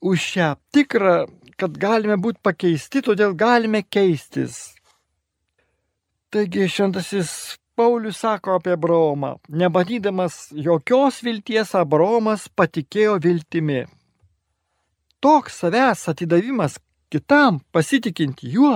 už 0.00 0.28
šią 0.32 0.54
tikrą, 0.72 1.26
kad 1.58 1.74
galime 1.76 2.16
būti 2.20 2.40
pakeisti, 2.44 3.02
todėl 3.04 3.34
galime 3.36 3.82
keistis. 3.82 4.77
Taigi 6.30 6.68
šventasis 6.68 7.58
Paulius 7.74 8.18
sako 8.18 8.54
apie 8.58 8.72
Abraomą, 8.72 9.38
nebadydamas 9.48 10.50
jokios 10.52 11.22
vilties, 11.24 11.70
Abraomas 11.74 12.48
patikėjo 12.52 13.14
viltimi. 13.24 13.86
Toks 15.24 15.56
savęs 15.62 16.04
atidavimas 16.12 16.76
kitam, 17.08 17.62
pasitikint 17.72 18.44
juo, 18.44 18.74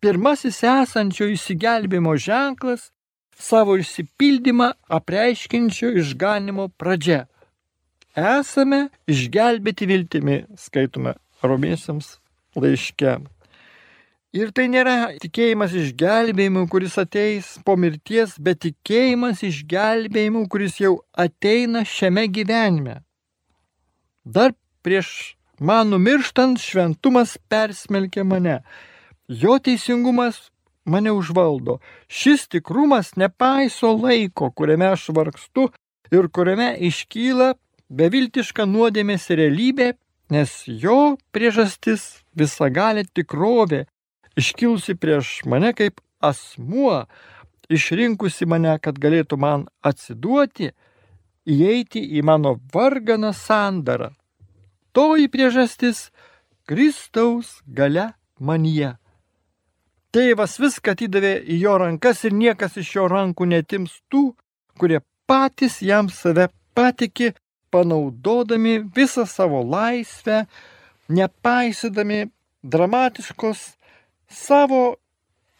pirmasis 0.00 0.62
esančio 0.64 1.28
įsigelbimo 1.34 2.16
ženklas, 2.16 2.88
savo 3.36 3.76
išsipildymą 3.76 4.72
apreiškinčio 4.88 5.92
išganimo 6.00 6.70
pradžia. 6.80 7.26
Esame 8.16 8.86
išgelbėti 9.04 9.92
viltimi, 9.92 10.44
skaitome 10.56 11.18
romiesiams 11.44 12.16
laiške. 12.56 13.18
Ir 14.36 14.50
tai 14.52 14.66
nėra 14.68 15.14
tikėjimas 15.22 15.72
išgelbėjimu, 15.72 16.66
kuris 16.68 16.98
ateis 17.00 17.54
po 17.64 17.78
mirties, 17.80 18.34
bet 18.36 18.60
tikėjimas 18.60 19.40
išgelbėjimu, 19.46 20.44
kuris 20.52 20.76
jau 20.82 20.98
ateina 21.16 21.80
šiame 21.88 22.26
gyvenime. 22.28 22.98
Dar 24.28 24.52
prieš 24.84 25.38
man 25.60 25.88
numirštant 25.94 26.60
šventumas 26.60 27.38
persmelkia 27.48 28.26
mane. 28.28 28.60
Jo 29.32 29.56
teisingumas 29.64 30.50
mane 30.84 31.12
užvaldo. 31.16 31.80
Šis 32.08 32.48
tikrumas 32.52 33.14
nepaiso 33.16 33.96
laiko, 33.96 34.52
kuriame 34.52 34.92
aš 34.92 35.08
vargstu 35.16 35.70
ir 36.12 36.28
kuriame 36.28 36.74
iškyla 36.84 37.54
beviltiška 37.88 38.68
nuodėmės 38.68 39.30
realybė, 39.32 39.94
nes 40.28 40.52
jo 40.68 41.16
priežastis 41.32 42.26
visagalė 42.36 43.08
tikrovė 43.08 43.86
iškilusi 44.38 44.94
prieš 44.94 45.40
mane 45.44 45.72
kaip 45.74 46.00
asmuo, 46.20 47.06
išrinkusi 47.68 48.46
mane, 48.46 48.76
kad 48.82 48.98
galėtų 49.00 49.38
man 49.40 49.66
atsiduoti, 49.84 50.72
įeiti 51.48 52.02
į 52.18 52.24
mano 52.24 52.56
varganą 52.74 53.32
sandarą. 53.36 54.12
Toji 54.92 55.28
priežastis- 55.32 56.10
Kristaus 56.68 57.62
gale 57.66 58.12
manyje. 58.40 58.96
Tėvas 60.12 60.58
viską 60.58 60.94
atidavė 60.96 61.34
į 61.44 61.58
jo 61.60 61.74
rankas 61.78 62.24
ir 62.24 62.32
niekas 62.32 62.76
iš 62.80 62.94
jo 62.96 63.08
rankų 63.08 63.46
netims 63.46 64.00
tų, 64.10 64.34
kurie 64.78 65.00
patys 65.26 65.82
jam 65.82 66.08
save 66.08 66.48
patikė, 66.74 67.34
panaudodami 67.70 68.78
visą 68.96 69.26
savo 69.26 69.60
laisvę, 69.62 70.46
nepaisydami 71.08 72.30
dramatiškos 72.64 73.77
savo 74.30 74.96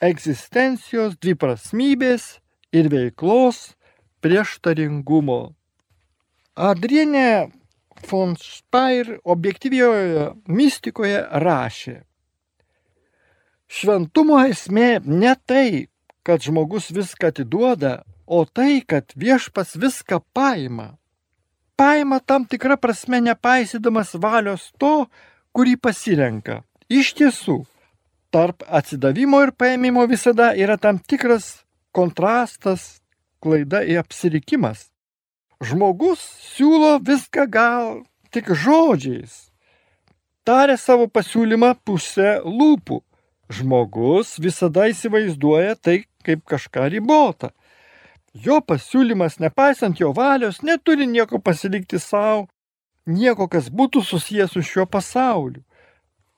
egzistencijos 0.00 1.16
dviprasmybės 1.18 2.38
ir 2.72 2.90
veiklos 2.92 3.74
prieštaringumo. 4.22 5.54
Adrienė 6.58 7.50
von 8.10 8.36
Speyer 8.38 9.16
objektyvioje 9.24 10.28
mistikoje 10.46 11.22
rašė, 11.42 11.96
Šventumo 13.68 14.38
esmė 14.48 15.02
ne 15.04 15.34
tai, 15.44 15.88
kad 16.24 16.40
žmogus 16.40 16.88
viską 16.88 17.28
atiduoda, 17.28 18.00
o 18.24 18.44
tai, 18.48 18.80
kad 18.80 19.12
viešpas 19.12 19.76
viską 19.76 20.22
paima. 20.32 20.94
Paima 21.76 22.18
tam 22.24 22.46
tikrą 22.48 22.78
prasme 22.80 23.20
nepaisydamas 23.20 24.14
valios 24.16 24.70
to, 24.80 25.06
kurį 25.52 25.76
pasirenka. 25.84 26.62
Iš 26.88 27.12
tiesų, 27.20 27.58
tarp 28.34 28.64
atsidavimo 28.68 29.40
ir 29.46 29.52
paėmimo 29.56 30.04
visada 30.10 30.52
yra 30.56 30.76
tam 30.76 30.98
tikras 30.98 31.64
kontrastas, 31.96 33.00
klaida 33.42 33.82
ir 33.84 34.00
apsirikimas. 34.02 34.88
Žmogus 35.64 36.22
siūlo 36.54 36.98
viską 37.02 37.48
gal 37.50 38.02
tik 38.34 38.52
žodžiais. 38.54 39.48
Tarė 40.46 40.78
savo 40.80 41.08
pasiūlymą 41.12 41.74
pusę 41.84 42.38
lūpų. 42.44 43.00
Žmogus 43.52 44.36
visada 44.44 44.86
įsivaizduoja 44.92 45.74
tai 45.80 46.02
kaip 46.24 46.44
kažką 46.48 46.86
ribotą. 46.92 47.50
Jo 48.36 48.60
pasiūlymas, 48.60 49.38
nepaisant 49.40 49.98
jo 49.98 50.12
valios, 50.14 50.60
neturi 50.62 51.08
nieko 51.08 51.40
pasilikti 51.40 51.98
savo, 51.98 52.46
nieko, 53.08 53.48
kas 53.48 53.70
būtų 53.72 54.04
susijęs 54.04 54.52
su 54.54 54.62
šiuo 54.62 54.84
pasauliu. 54.86 55.64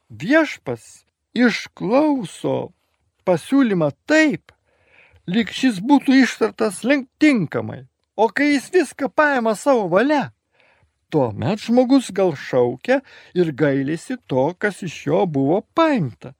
Viešpas 0.08 1.02
išklauso 1.36 2.72
pasiūlymą 3.26 3.90
taip, 4.08 4.52
lyg 5.30 5.52
šis 5.54 5.80
būtų 5.84 6.22
ištartas 6.24 6.82
tinkamai, 7.18 7.86
o 8.16 8.28
kai 8.28 8.54
jis 8.54 8.70
viską 8.74 9.10
paima 9.14 9.54
savo 9.54 9.88
valia, 9.88 10.32
tuomet 11.10 11.60
žmogus 11.60 12.10
gal 12.10 12.34
šaukia 12.34 13.00
ir 13.34 13.52
gailisi 13.52 14.16
to, 14.26 14.54
kas 14.58 14.82
iš 14.82 15.06
jo 15.06 15.26
buvo 15.26 15.62
paimta. 15.74 16.34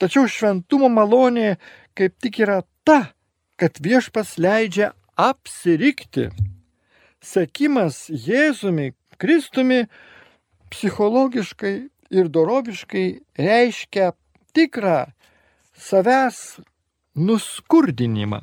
Tačiau 0.00 0.24
šventumo 0.24 0.88
malonė 0.88 1.58
kaip 1.94 2.16
tik 2.20 2.40
yra 2.40 2.62
ta, 2.84 3.12
kad 3.60 3.76
viešpas 3.84 4.38
leidžia 4.40 4.94
apsirikti. 5.20 6.30
Sekimas 7.20 8.06
Jėzumi, 8.08 8.94
Kristumi 9.20 9.84
psichologiškai 10.72 11.74
ir 12.10 12.28
doroviškai 12.28 13.06
reiškia 13.38 14.12
tikrą 14.54 15.10
savęs 15.78 16.60
nuskurdinimą. 17.14 18.42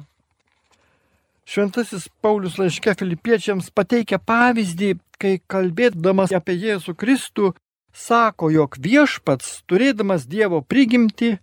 Šventasis 1.48 2.10
Paulius 2.22 2.58
laiške 2.60 2.96
filipiečiams 3.00 3.70
pateikia 3.72 4.20
pavyzdį, 4.20 4.98
kai 5.22 5.38
kalbėdamas 5.48 6.34
apie 6.36 6.58
Jėzų 6.60 6.96
Kristų, 7.00 7.54
sako, 7.96 8.50
jog 8.52 8.76
viešpats, 8.84 9.62
turėdamas 9.70 10.28
Dievo 10.28 10.60
prigimti, 10.62 11.38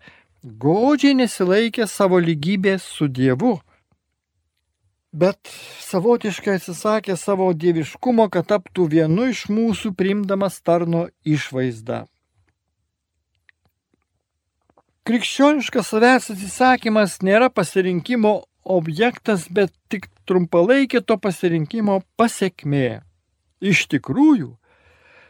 godžiai 0.45 1.17
nesilaikė 1.23 1.89
savo 1.89 2.21
lygybės 2.21 2.85
su 2.85 3.09
Dievu 3.09 3.57
bet 5.15 5.51
savotiškai 5.87 6.59
atsisakė 6.59 7.17
savo 7.19 7.47
dieviškumo, 7.55 8.27
kad 8.35 8.49
taptų 8.51 8.89
vienu 8.97 9.29
iš 9.31 9.47
mūsų 9.53 9.95
primdamas 9.99 10.59
tarno 10.67 11.07
išvaizdą. 11.23 12.05
Krikščioniškas 15.05 15.91
savęs 15.93 16.31
atsisakymas 16.33 17.19
nėra 17.21 17.51
pasirinkimo 17.53 18.31
objektas, 18.65 19.43
bet 19.53 19.75
tik 19.93 20.07
trumpalaikė 20.25 21.03
to 21.05 21.19
pasirinkimo 21.21 21.99
pasiekmė. 22.17 23.03
Iš 23.61 23.83
tikrųjų, 23.93 24.55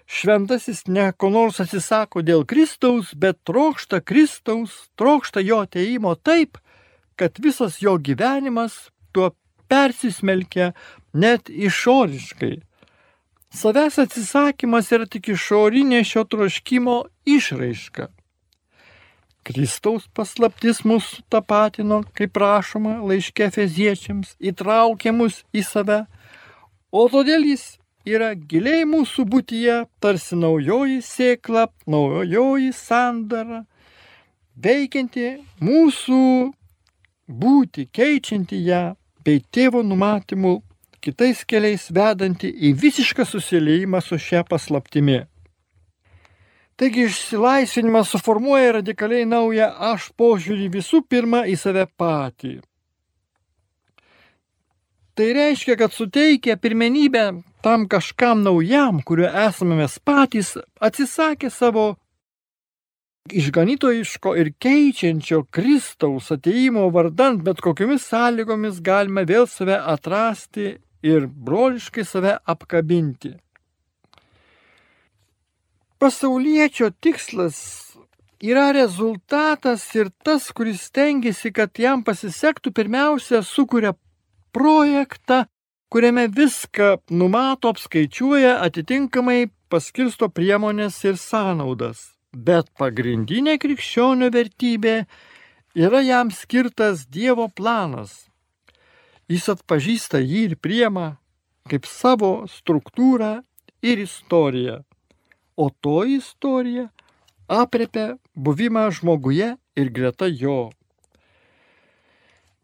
šventasis 0.07 0.85
ne 0.87 1.09
ko 1.19 1.33
nors 1.35 1.59
atsisako 1.67 2.23
dėl 2.23 2.47
Kristaus, 2.47 3.11
bet 3.19 3.43
trokšta 3.43 3.99
Kristaus, 3.99 4.79
trokšta 4.95 5.43
jo 5.43 5.65
ateimo 5.67 6.15
taip, 6.15 6.63
kad 7.19 7.43
visas 7.43 7.83
jo 7.83 7.99
gyvenimas 7.99 8.79
tuo 9.11 9.33
persismelkia 9.67 10.71
net 11.11 11.51
išoriškai. 11.51 12.61
Savęs 13.51 14.05
atsisakymas 14.07 14.95
yra 14.95 15.11
tik 15.11 15.35
išorinė 15.35 16.07
šio 16.07 16.31
troškimo 16.31 17.01
išraiška. 17.27 18.15
Kristaus 19.45 20.07
paslaptis 20.17 20.81
mūsų 20.89 21.23
tapatino, 21.33 22.01
kaip 22.17 22.37
rašoma 22.41 22.97
laiške 23.05 23.51
feziečiams, 23.53 24.35
įtraukė 24.41 25.13
mus 25.13 25.43
į 25.53 25.65
save, 25.69 26.05
o 26.89 27.05
todėl 27.13 27.45
jis 27.51 27.75
yra 28.09 28.33
giliai 28.35 28.87
mūsų 28.89 29.27
būtyje, 29.29 29.79
tarsi 30.01 30.39
naujoji 30.41 31.01
sėkla, 31.05 31.67
naujoji 31.87 32.73
sandara, 32.77 33.65
veikianti 34.57 35.31
mūsų 35.65 36.23
būti, 37.29 37.89
keičianti 37.93 38.61
ją, 38.69 38.85
bei 39.25 39.45
tėvo 39.53 39.83
numatymų 39.85 40.57
kitais 41.05 41.45
keliais 41.45 41.91
vedanti 41.93 42.49
į 42.49 42.73
visišką 42.81 43.27
susiliejimą 43.29 44.01
su 44.05 44.17
šia 44.21 44.45
paslaptimi. 44.49 45.25
Taigi 46.77 47.05
išsilaisvinimas 47.07 48.09
suformuoja 48.11 48.73
radikaliai 48.81 49.27
naują 49.31 49.69
aš 49.93 50.09
požiūrį 50.19 50.71
visų 50.75 51.05
pirma 51.07 51.45
į 51.47 51.55
save 51.61 51.85
patį. 52.01 52.57
Tai 55.15 55.27
reiškia, 55.37 55.77
kad 55.79 55.95
suteikia 55.95 56.57
pirmenybę 56.59 57.29
tam 57.63 57.87
kažkam 57.87 58.43
naujam, 58.43 58.99
kuriuo 59.07 59.31
esame 59.45 59.79
mes 59.79 59.95
patys, 60.03 60.57
atsisakė 60.83 61.53
savo 61.55 61.93
išganytojiško 63.31 64.35
ir 64.43 64.51
keičiančio 64.59 65.45
Kristaus 65.55 66.33
ateimo 66.35 66.89
vardant 66.91 67.47
bet 67.47 67.63
kokiamis 67.63 68.11
sąlygomis 68.11 68.83
galime 68.83 69.23
vėl 69.31 69.47
save 69.49 69.79
atrasti 69.79 70.75
ir 71.07 71.31
broliškai 71.31 72.05
save 72.05 72.35
apkabinti. 72.45 73.37
Pasaulietčio 75.99 76.91
tikslas 76.91 77.59
yra 78.43 78.73
rezultatas 78.73 79.87
ir 79.95 80.11
tas, 80.25 80.51
kuris 80.53 80.91
tengiasi, 80.91 81.53
kad 81.55 81.79
jam 81.79 82.03
pasisektų, 82.05 82.73
pirmiausia, 82.75 83.43
sukuria 83.47 83.95
projektą, 84.53 85.45
kuriame 85.89 86.27
viską 86.29 86.99
numato, 87.11 87.71
apskaičiuoja, 87.71 88.59
atitinkamai 88.67 89.49
paskirsto 89.71 90.29
priemonės 90.29 90.99
ir 91.07 91.17
sąnaudas. 91.21 92.11
Bet 92.35 92.73
pagrindinė 92.79 93.57
krikščionio 93.63 94.33
vertybė 94.35 94.97
yra 95.79 96.03
jam 96.03 96.33
skirtas 96.35 97.07
Dievo 97.07 97.47
planas. 97.49 98.25
Jis 99.31 99.47
atpažįsta 99.55 100.19
jį 100.21 100.43
ir 100.51 100.57
priema 100.59 101.15
kaip 101.71 101.87
savo 101.89 102.45
struktūrą 102.51 103.39
ir 103.81 104.03
istoriją. 104.03 104.83
O 105.57 105.71
to 105.71 106.03
istorija 106.05 106.89
apriepia 107.49 108.17
buvimą 108.35 108.91
žmoguje 108.91 109.55
ir 109.77 109.91
greta 109.91 110.27
jo. 110.27 110.71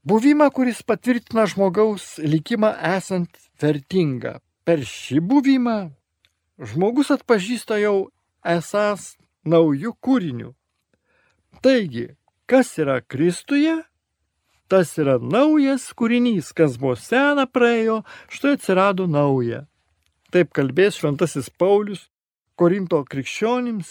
Buvimą, 0.04 0.48
kuris 0.50 0.82
patvirtina 0.82 1.44
žmogaus 1.46 2.16
likimą 2.18 2.72
esant 2.96 3.36
vertingą. 3.60 4.38
Per 4.64 4.80
šį 4.86 5.20
buvimą 5.20 5.78
žmogus 6.60 7.10
atpažįsta 7.12 7.78
jau 7.82 8.08
esas 8.44 9.14
naujų 9.44 9.92
kūrinių. 10.00 10.54
Taigi, 11.60 12.06
kas 12.48 12.72
yra 12.80 13.00
Kristuje, 13.04 13.76
tas 14.70 14.94
yra 15.00 15.18
naujas 15.20 15.90
kūrinys, 15.96 16.52
kas 16.56 16.78
buvo 16.80 16.94
sena 16.96 17.46
praėjo, 17.46 18.00
štai 18.32 18.56
atsirado 18.56 19.06
nauja. 19.10 19.66
Taip 20.30 20.52
kalbės 20.54 21.00
šventasis 21.00 21.50
Paulius 21.50 22.06
Korinto 22.60 22.98
krikščionims. 23.08 23.90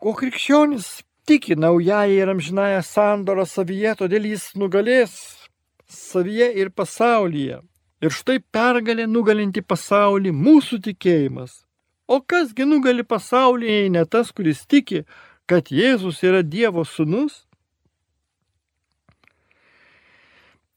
O 0.00 0.14
krikščionis 0.16 0.86
tiki 1.28 1.52
naująją 1.52 2.14
ir 2.14 2.30
amžinąją 2.32 2.78
sandorą 2.88 3.44
savyje, 3.44 3.92
todėl 4.00 4.28
jis 4.30 4.46
nugalės 4.62 5.12
savyje 5.92 6.48
ir 6.62 6.70
pasaulyje. 6.72 7.58
Ir 8.00 8.16
štai 8.16 8.38
pergalė 8.56 9.04
nugalinti 9.04 9.60
pasaulį 9.60 10.32
mūsų 10.32 10.80
tikėjimas. 10.88 11.58
O 12.08 12.22
kasgi 12.24 12.64
nugali 12.64 13.04
pasaulį, 13.04 13.68
jei 13.76 13.92
ne 13.92 14.06
tas, 14.08 14.32
kuris 14.32 14.64
tiki, 14.64 15.04
kad 15.44 15.68
Jėzus 15.68 16.24
yra 16.24 16.40
Dievo 16.40 16.88
sūnus? 16.88 17.42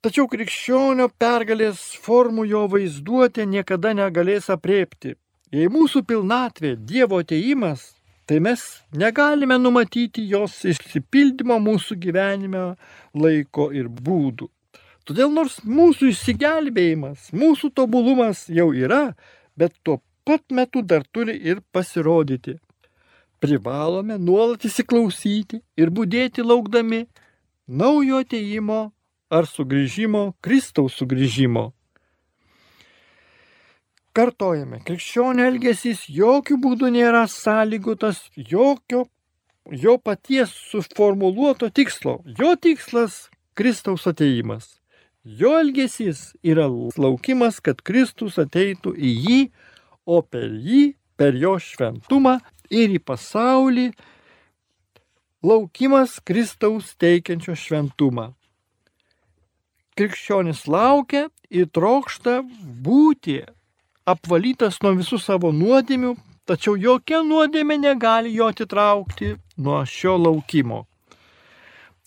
Tačiau 0.03 0.27
krikščionio 0.27 1.07
pergalės 1.15 1.93
formų 2.03 2.49
jo 2.51 2.67
vaizduotė 2.75 3.47
niekada 3.47 3.95
negalės 3.95 4.51
apriepti. 4.51 5.15
Jei 5.53 5.69
mūsų 5.69 6.01
pilnatvė 6.09 6.71
Dievo 6.81 7.19
ateimas, 7.21 7.81
tai 8.25 8.39
mes 8.41 8.61
negalime 8.97 9.59
numatyti 9.61 10.23
jos 10.31 10.55
išsipildymo 10.65 11.59
mūsų 11.61 11.97
gyvenime 12.01 12.63
laiko 13.13 13.67
ir 13.69 13.85
būdų. 13.85 14.47
Todėl 15.05 15.29
nors 15.35 15.59
mūsų 15.61 16.09
išsigelbėjimas, 16.09 17.27
mūsų 17.37 17.69
tobulumas 17.77 18.47
jau 18.49 18.71
yra, 18.73 19.11
bet 19.53 19.75
tuo 19.85 19.99
pat 20.25 20.41
metu 20.49 20.81
dar 20.81 21.05
turi 21.05 21.37
ir 21.37 21.61
pasirodyti. 21.75 22.55
Privalome 23.37 24.17
nuolat 24.17 24.65
įsiklausyti 24.65 25.61
ir 25.77 25.93
būdėti 25.93 26.41
laukdami 26.41 27.03
naujo 27.67 28.25
ateimo 28.25 28.81
ar 29.29 29.45
sugrįžimo, 29.45 30.31
Kristaus 30.41 30.97
sugrįžimo. 30.97 31.69
Kartojame, 34.13 34.77
krikščionio 34.85 35.47
elgesys 35.49 36.03
jokių 36.05 36.59
būdų 36.61 36.91
nėra 36.93 37.23
sąlygotas 37.25 38.19
jokio 38.37 39.07
jo 39.71 39.95
paties 39.97 40.51
suformuluoto 40.69 41.71
tikslo. 41.73 42.19
Jo 42.37 42.53
tikslas- 42.55 43.29
Kristaus 43.57 44.05
ateimas. 44.05 44.79
Jo 45.23 45.55
elgesys 45.57 46.35
yra 46.43 46.67
laukimas, 46.97 47.57
kad 47.59 47.81
Kristus 47.81 48.37
ateitų 48.37 48.93
į 48.93 49.11
jį 49.25 49.39
o 50.05 50.21
per 50.21 50.49
jį, 50.51 50.93
per 51.17 51.33
jo 51.33 51.55
šventumą 51.57 52.39
ir 52.69 52.93
į 52.93 52.99
pasaulį 52.99 53.87
laukimas 55.41 56.19
Kristaus 56.19 56.93
teikiančio 57.01 57.55
šventumą. 57.55 58.33
Krikščionis 59.97 60.67
laukia 60.67 61.29
ir 61.49 61.65
trokšta 61.65 62.41
būti 62.85 63.41
apvalytas 64.09 64.79
nuo 64.83 64.93
visų 64.99 65.19
savo 65.21 65.51
nuodėmių, 65.55 66.13
tačiau 66.47 66.75
jokia 66.79 67.21
nuodėmė 67.23 67.77
negali 67.79 68.33
jo 68.35 68.49
atitraukti 68.51 69.35
nuo 69.57 69.83
šio 69.87 70.17
laukimo. 70.19 70.83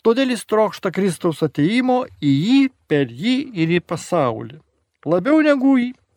Todėl 0.07 0.31
jis 0.35 0.45
trokšta 0.47 0.93
Kristaus 0.95 1.43
ateimo 1.43 2.05
į 2.23 2.33
jį, 2.33 2.59
per 2.87 3.11
jį 3.11 3.37
ir 3.59 3.77
į 3.79 3.81
pasaulį. 3.83 4.61
Labiau 5.07 5.41
negu 5.43 5.77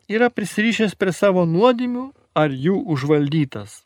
yra 0.10 0.30
prisirišęs 0.30 0.94
prie 1.00 1.14
savo 1.14 1.46
nuodėmių 1.50 2.10
ar 2.38 2.54
jų 2.54 2.76
užvaldytas. 2.94 3.82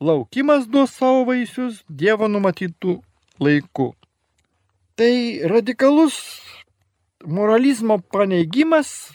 Laukimas 0.00 0.66
duos 0.68 0.92
savo 0.92 1.24
vaisius 1.28 1.84
Dievo 1.88 2.28
numatytų 2.28 2.98
laiku. 3.40 3.94
Tai 4.96 5.14
radikalus 5.52 6.18
moralizmo 7.24 7.98
paneigimas, 8.12 9.12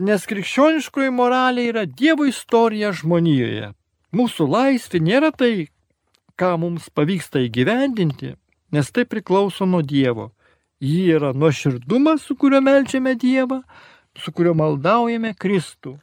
nes 0.00 0.24
krikščioniškoji 0.26 1.12
moralė 1.12 1.66
yra 1.70 1.84
Dievo 1.84 2.26
istorija 2.28 2.92
žmonijoje. 2.96 3.70
Mūsų 4.16 4.46
laisvė 4.50 5.00
nėra 5.04 5.30
tai, 5.30 5.68
ką 6.40 6.56
mums 6.58 6.88
pavyksta 6.96 7.42
įgyvendinti, 7.44 8.34
nes 8.72 8.90
tai 8.90 9.04
priklauso 9.04 9.68
nuo 9.68 9.82
Dievo. 9.84 10.30
Ji 10.80 11.10
yra 11.12 11.34
nuoširdumas, 11.36 12.24
su 12.24 12.36
kuriuo 12.40 12.62
melčiame 12.64 13.12
Dievą, 13.14 13.60
su 14.16 14.32
kuriuo 14.32 14.56
maldaujame 14.56 15.34
Kristų. 15.36 15.98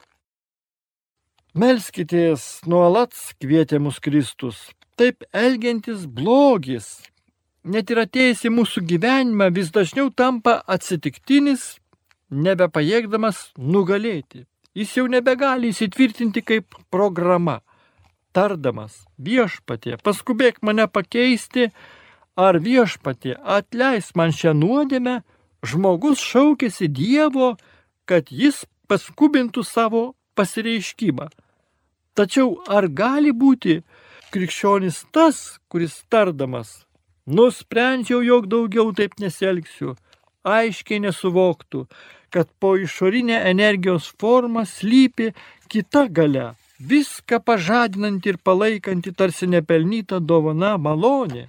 Melskitės 1.58 2.62
nuolat 2.70 3.16
kvietė 3.42 3.80
mus 3.82 3.98
Kristus. 3.98 4.68
Taip 4.98 5.26
elgiantis 5.34 6.06
blogis, 6.06 6.86
net 7.64 7.90
ir 7.90 8.04
atėjęs 8.04 8.44
į 8.46 8.54
mūsų 8.54 8.84
gyvenimą, 8.86 9.50
vis 9.54 9.72
dažniau 9.74 10.12
tampa 10.14 10.60
atsitiktinis, 10.70 11.76
nebepajėgdamas 12.30 13.52
nugalėti. 13.58 14.44
Jis 14.76 14.94
jau 14.98 15.06
nebegali 15.10 15.72
įsitvirtinti 15.72 16.44
kaip 16.44 16.76
programa. 16.92 17.60
Tardamas 18.36 19.00
viešpatė, 19.18 19.96
paskubėk 20.04 20.60
mane 20.62 20.86
pakeisti, 20.86 21.70
ar 22.36 22.60
viešpatė 22.62 23.38
atleis 23.42 24.12
man 24.14 24.34
šią 24.36 24.52
nuodėmę, 24.54 25.22
žmogus 25.66 26.22
šaukėsi 26.22 26.86
Dievo, 26.92 27.56
kad 28.06 28.30
jis 28.30 28.62
paskubintų 28.88 29.64
savo 29.66 30.02
pasireiškimą. 30.38 31.28
Tačiau 32.14 32.58
ar 32.68 32.86
gali 32.88 33.32
būti 33.32 33.80
krikščionis 34.34 35.04
tas, 35.14 35.58
kuris 35.72 35.96
tardamas, 36.12 36.84
nusprendžiau, 37.26 38.20
jog 38.22 38.46
daugiau 38.50 38.92
taip 38.96 39.18
nesielgsiu, 39.22 39.96
aiškiai 40.44 41.02
nesuvoktų, 41.04 41.86
kad 42.30 42.48
po 42.60 42.74
išorinė 42.76 43.38
energijos 43.50 44.08
forma 44.20 44.64
slypi 44.66 45.32
kita 45.72 46.06
gale, 46.08 46.52
viską 46.78 47.40
pažadinanti 47.44 48.32
ir 48.32 48.38
palaikanti 48.44 49.12
tarsi 49.12 49.48
nepelnyta 49.50 50.20
dovana 50.20 50.76
malonė. 50.78 51.48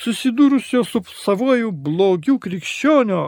Susidūrusio 0.00 0.80
su 0.88 1.02
savoju 1.12 1.72
blogiu 1.86 2.38
krikščionio 2.40 3.24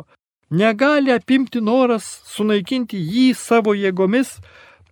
negali 0.63 1.13
apimti 1.13 1.61
noras 1.61 2.07
sunaikinti 2.33 2.97
jį 2.97 3.27
savo 3.37 3.75
jėgomis, 3.77 4.39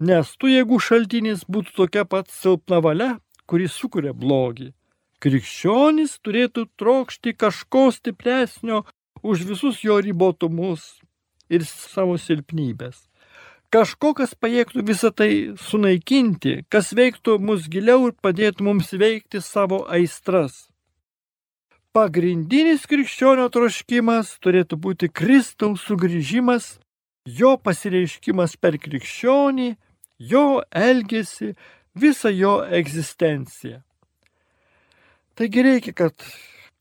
nes 0.00 0.34
tų 0.36 0.52
jėgų 0.56 0.80
šaltinis 0.86 1.46
būtų 1.48 1.76
tokia 1.78 2.04
pat 2.04 2.28
silpna 2.28 2.82
valia, 2.84 3.14
kuris 3.46 3.72
sukuria 3.72 4.12
blogį. 4.12 4.74
Krikščionis 5.20 6.18
turėtų 6.24 6.66
trokšti 6.80 7.32
kažko 7.36 7.88
stipresnio 7.92 8.84
už 9.22 9.44
visus 9.48 9.80
jo 9.84 9.98
ribotumus 10.00 11.00
ir 11.50 11.66
savo 11.66 12.16
silpnybės. 12.18 13.06
Kažko, 13.70 14.14
kas 14.18 14.32
pajėgtų 14.34 14.82
visą 14.82 15.12
tai 15.14 15.30
sunaikinti, 15.62 16.64
kas 16.74 16.90
veiktų 16.96 17.36
mus 17.38 17.68
giliau 17.70 18.08
ir 18.08 18.16
padėtų 18.18 18.66
mums 18.66 18.90
veikti 18.90 19.38
savo 19.44 19.84
aistras. 19.86 20.64
Pagrindinis 21.94 22.86
krikščionio 22.90 23.46
troškimas 23.54 24.32
turėtų 24.42 24.78
būti 24.78 25.10
Kristaus 25.10 25.84
sugrįžimas, 25.86 26.80
jo 27.26 27.56
pasireiškimas 27.62 28.56
per 28.58 28.78
krikščionį, 28.82 29.70
jo 30.32 30.44
elgesį, 30.70 31.54
visą 31.94 32.34
jo 32.34 32.56
egzistenciją. 32.66 33.84
Taigi 35.38 35.62
reikia, 35.62 35.94
kad 35.94 36.26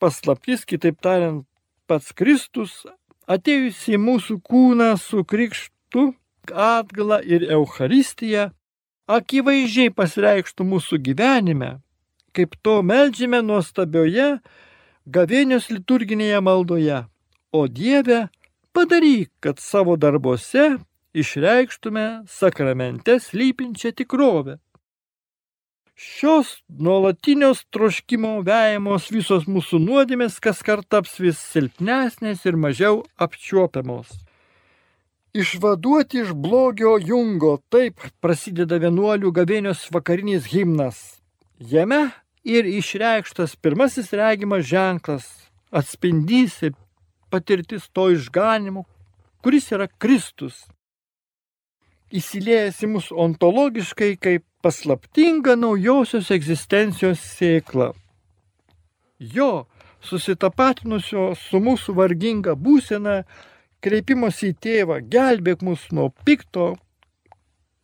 paslaptis, 0.01 0.65
kitaip 0.65 0.97
tariant, 1.05 1.45
pats 1.86 2.13
Kristus 2.17 2.82
atėjus 3.30 3.84
į 3.94 4.00
mūsų 4.02 4.39
kūną 4.46 4.94
su 5.02 5.24
krikštu, 5.24 6.10
atgalą 6.50 7.20
ir 7.22 7.46
Euharistiją, 7.54 8.50
akivaizdžiai 9.10 9.94
pasireikštų 9.94 10.65
mūsų 10.72 11.00
gyvenime, 11.06 11.78
kaip 12.34 12.56
to 12.65 12.80
melžiame 12.86 13.42
nuostabioje 13.46 14.30
gavėnios 15.06 15.70
liturginėje 15.74 16.42
maldoje. 16.46 17.04
O 17.52 17.65
Dieve, 17.68 18.28
padaryk, 18.74 19.32
kad 19.42 19.62
savo 19.62 19.98
darbuose 19.98 20.78
išreikštume 21.18 22.26
sakramente 22.30 23.18
slypinčią 23.20 23.94
tikrovę. 23.98 24.60
Šios 26.00 26.64
nuolatinios 26.68 27.66
troškimo 27.76 28.38
vejamos 28.48 29.10
visos 29.12 29.50
mūsų 29.52 29.82
nuodėmės 29.84 30.38
kas 30.40 30.62
kart 30.64 30.88
taps 30.88 31.18
vis 31.20 31.42
silpnesnės 31.52 32.46
ir 32.48 32.56
mažiau 32.56 33.02
apčiuopiamos. 33.26 34.14
Išvaduoti 35.36 36.22
iš 36.22 36.32
blogio 36.46 36.94
jungo, 37.04 37.58
taip 37.68 38.00
prasideda 38.24 38.80
vienuolių 38.80 39.34
gavėnios 39.42 39.84
vakarinis 39.92 40.48
himnas. 40.54 41.02
Jame 41.60 42.00
ir 42.48 42.72
išreikštas 42.80 43.60
pirmasis 43.60 44.16
regimas 44.16 44.64
ženklas, 44.72 45.28
atspindys 45.68 46.62
ir 46.64 46.78
patirtis 47.28 47.92
to 47.92 48.08
išganimo, 48.16 48.88
kuris 49.44 49.68
yra 49.76 49.92
Kristus. 50.00 50.64
Įsilėjęs 52.10 52.80
į 52.86 52.88
mus 52.89 53.08
ontologiškai 53.13 54.15
kaip 54.17 54.45
paslaptinga 54.65 55.54
naujosios 55.60 56.32
egzistencijos 56.34 57.22
sėkla. 57.38 57.91
Jo 59.19 59.67
susitapatinusio 60.02 61.34
su 61.38 61.62
mūsų 61.62 61.95
varginga 62.00 62.56
būsena 62.58 63.22
kreipimosi 63.84 64.54
į 64.54 64.58
tėvą, 64.65 65.00
gelbėk 65.12 65.62
mus 65.63 65.86
nuo 65.95 66.10
pikto, 66.26 66.74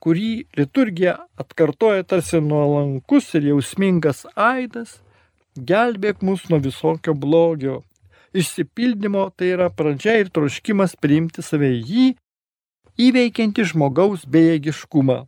kurį 0.03 0.45
liturgija 0.57 1.15
atkartoja 1.41 2.03
tarsi 2.07 2.41
nuolankus 2.41 3.31
ir 3.37 3.51
jausmingas 3.51 4.25
aidas, 4.33 4.99
gelbėk 5.55 6.21
mus 6.25 6.49
nuo 6.49 6.59
visokio 6.65 7.13
blogio. 7.13 7.83
Išsipildymo 8.35 9.29
tai 9.37 9.53
yra 9.55 9.69
pradžia 9.71 10.17
ir 10.19 10.29
troškimas 10.33 10.97
priimti 10.99 11.45
save 11.45 11.71
jį, 11.77 12.15
įveikianti 12.97 13.65
žmogaus 13.71 14.25
bejėgiškumą. 14.29 15.25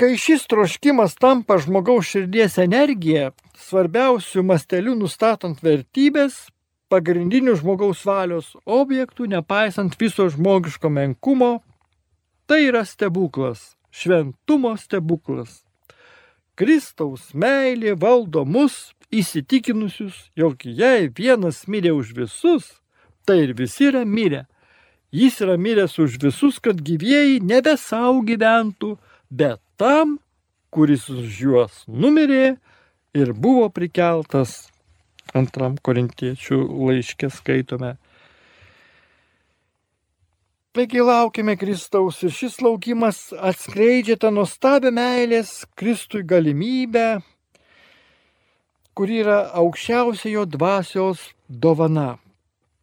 Kai 0.00 0.14
šis 0.16 0.46
troškimas 0.48 1.14
tampa 1.20 1.58
žmogaus 1.60 2.08
širdies 2.08 2.56
energija, 2.62 3.34
svarbiausių 3.60 4.44
mastelių 4.48 4.94
nustatant 5.02 5.60
vertybės, 5.60 6.46
pagrindinių 6.90 7.58
žmogaus 7.60 8.02
valios 8.08 8.54
objektų, 8.64 9.28
nepaisant 9.30 9.94
viso 10.00 10.26
žmogiško 10.32 10.90
menkumo, 10.90 11.60
tai 12.48 12.64
yra 12.70 12.82
stebuklas, 12.88 13.74
šventumo 13.92 14.72
stebuklas. 14.80 15.60
Kristaus 16.58 17.30
meilė 17.32 17.94
valdo 17.96 18.42
mus 18.44 18.90
įsitikinusius, 19.14 20.30
jog 20.36 20.64
jei 20.64 21.08
vienas 21.14 21.62
mirė 21.70 21.94
už 21.94 22.14
visus, 22.16 22.66
tai 23.24 23.44
ir 23.46 23.54
visi 23.58 23.86
yra 23.90 24.02
mirę. 24.04 24.46
Jis 25.12 25.40
yra 25.42 25.56
miręs 25.58 25.98
už 25.98 26.18
visus, 26.22 26.60
kad 26.62 26.78
gyvieji 26.86 27.40
nebe 27.42 27.74
savo 27.74 28.20
gyventų, 28.22 28.94
bet 29.30 29.58
tam, 29.74 30.20
kuris 30.70 31.08
už 31.10 31.40
juos 31.42 31.80
numirė 31.90 32.60
ir 33.18 33.32
buvo 33.34 33.66
prikeltas 33.74 34.70
antram 35.34 35.74
korintiečių 35.82 36.60
laiškė 36.62 37.30
skaitome. 37.34 37.96
Taigi 40.70 41.02
laukime 41.02 41.56
Kristaus 41.58 42.22
ir 42.22 42.30
šis 42.30 42.60
laukimas 42.62 43.32
atskleidžia 43.34 44.14
tą 44.22 44.30
nuostabią 44.30 44.94
meilės 44.94 45.64
Kristui 45.74 46.22
galimybę, 46.22 47.18
kuri 48.94 49.24
yra 49.24 49.40
aukščiausia 49.58 50.30
jo 50.36 50.46
dvasios 50.46 51.32
dovana. 51.50 52.20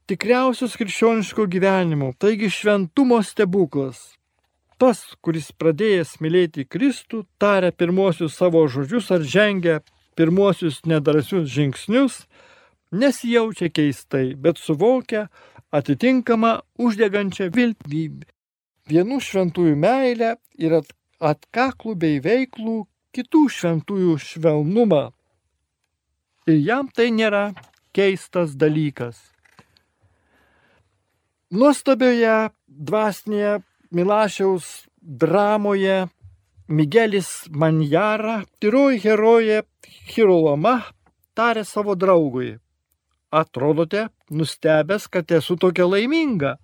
Tikriausias 0.08 0.78
krikščioniško 0.80 1.43
gyvenimo, 1.52 2.13
taigi 2.15 2.48
šventumo 2.48 3.17
stebuklas. 3.28 3.98
Tas, 4.80 5.02
kuris 5.20 5.50
pradėjęs 5.60 6.13
mylėti 6.24 6.63
Kristų, 6.63 7.26
taria 7.43 7.74
pirmosius 7.76 8.38
savo 8.39 8.62
žodžius 8.72 9.12
ar 9.12 9.26
žengia 9.36 9.82
pirmosius 10.15 10.80
nedarsius 10.88 11.52
žingsnius, 11.52 12.22
nesijaučia 12.96 13.67
keistai, 13.67 14.32
bet 14.39 14.63
suvokia 14.63 15.28
atitinkamą 15.76 16.56
uždegančią 16.80 17.52
viltį. 17.52 18.08
Vienų 18.88 19.20
šventųjų 19.28 19.76
meilę 19.76 20.38
ir 20.56 20.80
atkaklų 21.20 22.00
bei 22.00 22.22
veiklų 22.24 22.86
kitų 23.12 23.48
šventųjų 23.60 24.20
švelnumą. 24.24 25.08
Ir 26.48 26.62
jam 26.63 26.88
tai 26.88 27.12
nėra 27.12 27.50
keistas 27.91 28.56
dalykas. 28.56 29.20
Nuostabioje 31.51 32.49
dvasinėje 32.67 33.57
Milašiaus 33.95 34.88
dramoje 34.99 36.07
Migelis 36.67 37.47
Manjara, 37.49 38.41
tyroji 38.60 38.99
herojė 39.05 39.62
Hiroloma, 40.12 40.81
tarė 41.38 41.63
savo 41.63 41.95
draugui 41.95 42.57
atrodote 43.31 44.07
nustebęs, 44.29 45.07
kad 45.07 45.31
esu 45.31 45.57
tokia 45.57 45.88
laiminga. 45.88 46.57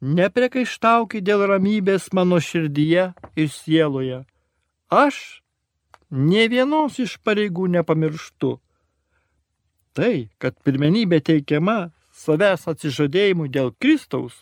Nepriekaištaukit 0.00 1.24
dėl 1.24 1.46
ramybės 1.48 2.10
mano 2.12 2.38
širdyje 2.42 3.08
ir 3.36 3.50
sieloje. 3.50 4.24
Aš 4.92 5.42
ne 6.10 6.46
vienos 6.52 6.98
iš 7.02 7.16
pareigų 7.24 7.70
nepamirštu. 7.78 8.56
Tai, 9.96 10.28
kad 10.38 10.58
pirmenybė 10.62 11.22
teikiama 11.24 11.78
savęs 12.16 12.66
atsižadėjimui 12.72 13.50
dėl 13.52 13.72
Kristaus, 13.82 14.40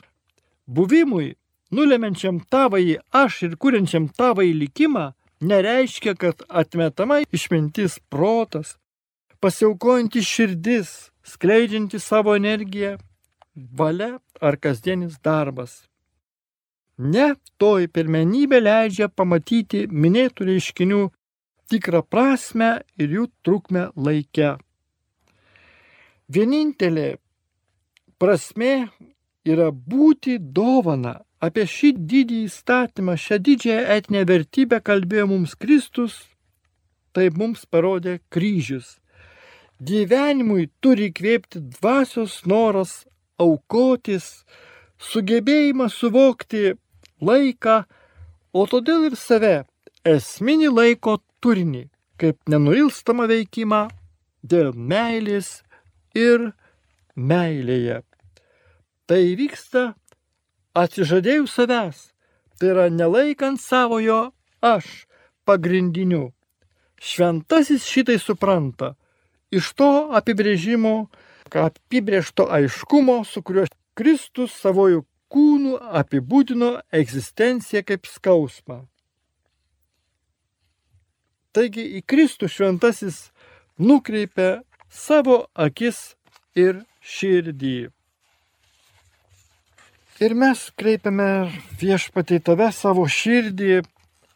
buvimui, 0.67 1.35
nulemenčiam 1.75 2.39
tavąjį 2.53 2.99
aš 3.23 3.43
ir 3.49 3.57
kuriančiam 3.63 4.09
tavąjį 4.21 4.55
likimą, 4.63 5.07
nereiškia, 5.41 6.15
kad 6.15 6.45
atmetama 6.49 7.23
išmintis 7.35 7.99
protas, 8.13 8.77
pasiaukojantis 9.43 10.29
širdis, 10.29 10.93
skleidžianti 11.25 12.01
savo 12.01 12.37
energiją, 12.37 12.95
valia 13.55 14.15
ar 14.41 14.57
kasdienis 14.57 15.19
darbas. 15.25 15.83
Ne, 16.99 17.35
toji 17.59 17.91
pirmenybė 17.91 18.61
leidžia 18.63 19.09
pamatyti 19.11 19.89
minėtų 19.91 20.47
reiškinių 20.51 21.01
tikrą 21.71 22.05
prasme 22.07 22.71
ir 23.01 23.17
jų 23.19 23.27
trukmę 23.43 23.89
laike. 23.97 24.55
Vienintelė 26.31 27.17
prasme 28.25 28.89
yra 29.45 29.69
būti 29.71 30.39
dovana. 30.41 31.19
Apie 31.45 31.67
šį 31.69 31.91
didį 32.09 32.39
įstatymą, 32.47 33.19
šią 33.21 33.37
didžiąją 33.47 33.81
etinę 33.95 34.23
vertybę 34.25 34.79
kalbėjo 34.81 35.27
mums 35.29 35.53
Kristus, 35.61 36.15
taip 37.13 37.37
mums 37.37 37.67
parodė 37.69 38.15
kryžius. 38.33 38.95
Gyvenimui 39.85 40.71
turi 40.81 41.11
įkvėpti 41.11 41.61
dvasios 41.75 42.39
noras 42.49 42.95
aukotis, 43.37 44.47
sugebėjimas 44.97 45.99
suvokti 46.01 46.79
laiką, 47.21 47.77
o 48.57 48.65
todėl 48.71 49.11
ir 49.11 49.19
save, 49.21 49.67
esminį 50.01 50.73
laiko 50.73 51.19
turinį, 51.45 51.85
kaip 52.17 52.41
nenuilstamą 52.49 53.29
veikimą 53.29 53.85
dėl 54.41 54.73
meilės 54.73 55.59
ir 56.17 56.55
meilėje. 57.17 58.01
Tai 59.11 59.21
vyksta 59.37 59.93
atsižadėjus 60.75 61.53
savęs, 61.59 61.99
tai 62.59 62.71
yra 62.73 62.87
nelaikant 62.88 63.61
savojo 63.61 64.33
aš 64.64 65.05
pagrindiniu. 65.45 66.33
Šventasis 66.97 67.85
šitai 67.85 68.17
supranta 68.23 68.95
iš 69.53 69.75
to 69.79 69.90
apibrėžimo, 70.17 70.95
apibrėžto 71.53 72.49
aiškumo, 72.51 73.21
su 73.29 73.43
kuriuo 73.45 73.67
Kristus 73.95 74.55
savojų 74.59 75.05
kūnų 75.31 75.77
apibūdino 76.01 76.71
egzistenciją 76.95 77.85
kaip 77.87 78.09
skausmą. 78.11 78.85
Taigi 81.55 81.85
į 81.99 82.01
Kristų 82.11 82.49
šventasis 82.51 83.29
nukreipia 83.79 84.64
savo 84.90 85.45
akis 85.55 86.17
ir 86.59 86.83
širdį. 86.99 87.93
Ir 90.22 90.35
mes 90.38 90.61
kreipiame 90.79 91.48
viešpatį 91.81 92.38
tave 92.46 92.68
savo 92.70 93.09
širdį, 93.11 93.81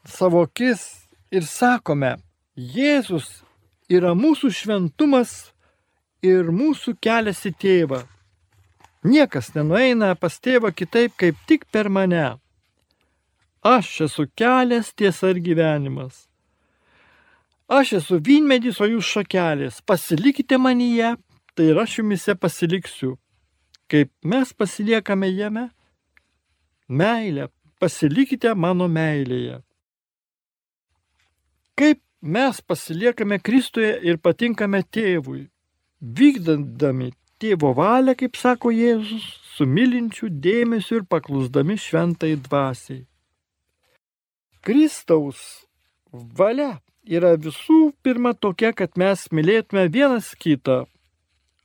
savo 0.03 0.43
akis 0.49 0.83
ir 1.31 1.45
sakome, 1.47 2.17
Jėzus 2.59 3.45
yra 3.87 4.11
mūsų 4.19 4.51
šventumas, 4.51 5.53
ir 6.23 6.51
mūsų 6.51 6.97
kelias 7.01 7.45
į 7.47 7.53
tėvą. 7.63 8.03
Niekas 9.07 9.53
nenueina 9.55 10.15
pas 10.19 10.35
tėvą 10.43 10.73
kitaip, 10.75 11.15
kaip 11.17 11.37
tik 11.47 11.69
per 11.71 11.89
mane. 11.89 12.39
Aš 13.63 14.09
esu 14.09 14.27
kelias, 14.35 14.91
tiesa 14.93 15.31
ir 15.31 15.39
gyvenimas. 15.43 16.27
Aš 17.69 17.99
esu 18.01 18.19
vynmedis, 18.19 18.81
o 18.81 18.87
jūs 18.89 19.07
šakelės. 19.07 19.83
Pasilikite 19.87 20.59
manyje, 20.59 21.15
tai 21.55 21.71
ir 21.71 21.79
aš 21.79 22.01
jumise 22.01 22.35
pasiliksiu. 22.35 23.15
Kaip 23.89 24.11
mes 24.23 24.53
pasiliekame 24.53 25.31
jame, 25.33 25.69
meilė, 26.89 27.49
pasilikite 27.81 28.53
mano 28.55 28.89
meilėje. 28.89 29.63
Kaip 31.79 32.03
mes 32.21 32.61
pasiliekame 32.61 33.39
Kristuje 33.41 33.95
ir 34.05 34.19
patinkame 34.19 34.83
tėvui, 34.83 35.47
vykdandami 36.01 37.13
tėvo 37.39 37.73
valią, 37.79 38.17
kaip 38.19 38.37
sako 38.37 38.73
Jėzus, 38.75 39.25
su 39.55 39.67
mylinčiu 39.67 40.29
dėmesiu 40.29 41.01
ir 41.01 41.07
paklusdami 41.11 41.79
šventai 41.79 42.35
dvasiai. 42.43 43.05
Kristaus 44.63 45.41
valia 46.13 46.79
yra 47.07 47.33
visų 47.41 47.93
pirma 48.03 48.35
tokia, 48.35 48.75
kad 48.75 48.99
mes 49.01 49.29
mylėtume 49.33 49.87
vienas 49.89 50.35
kitą. 50.39 50.85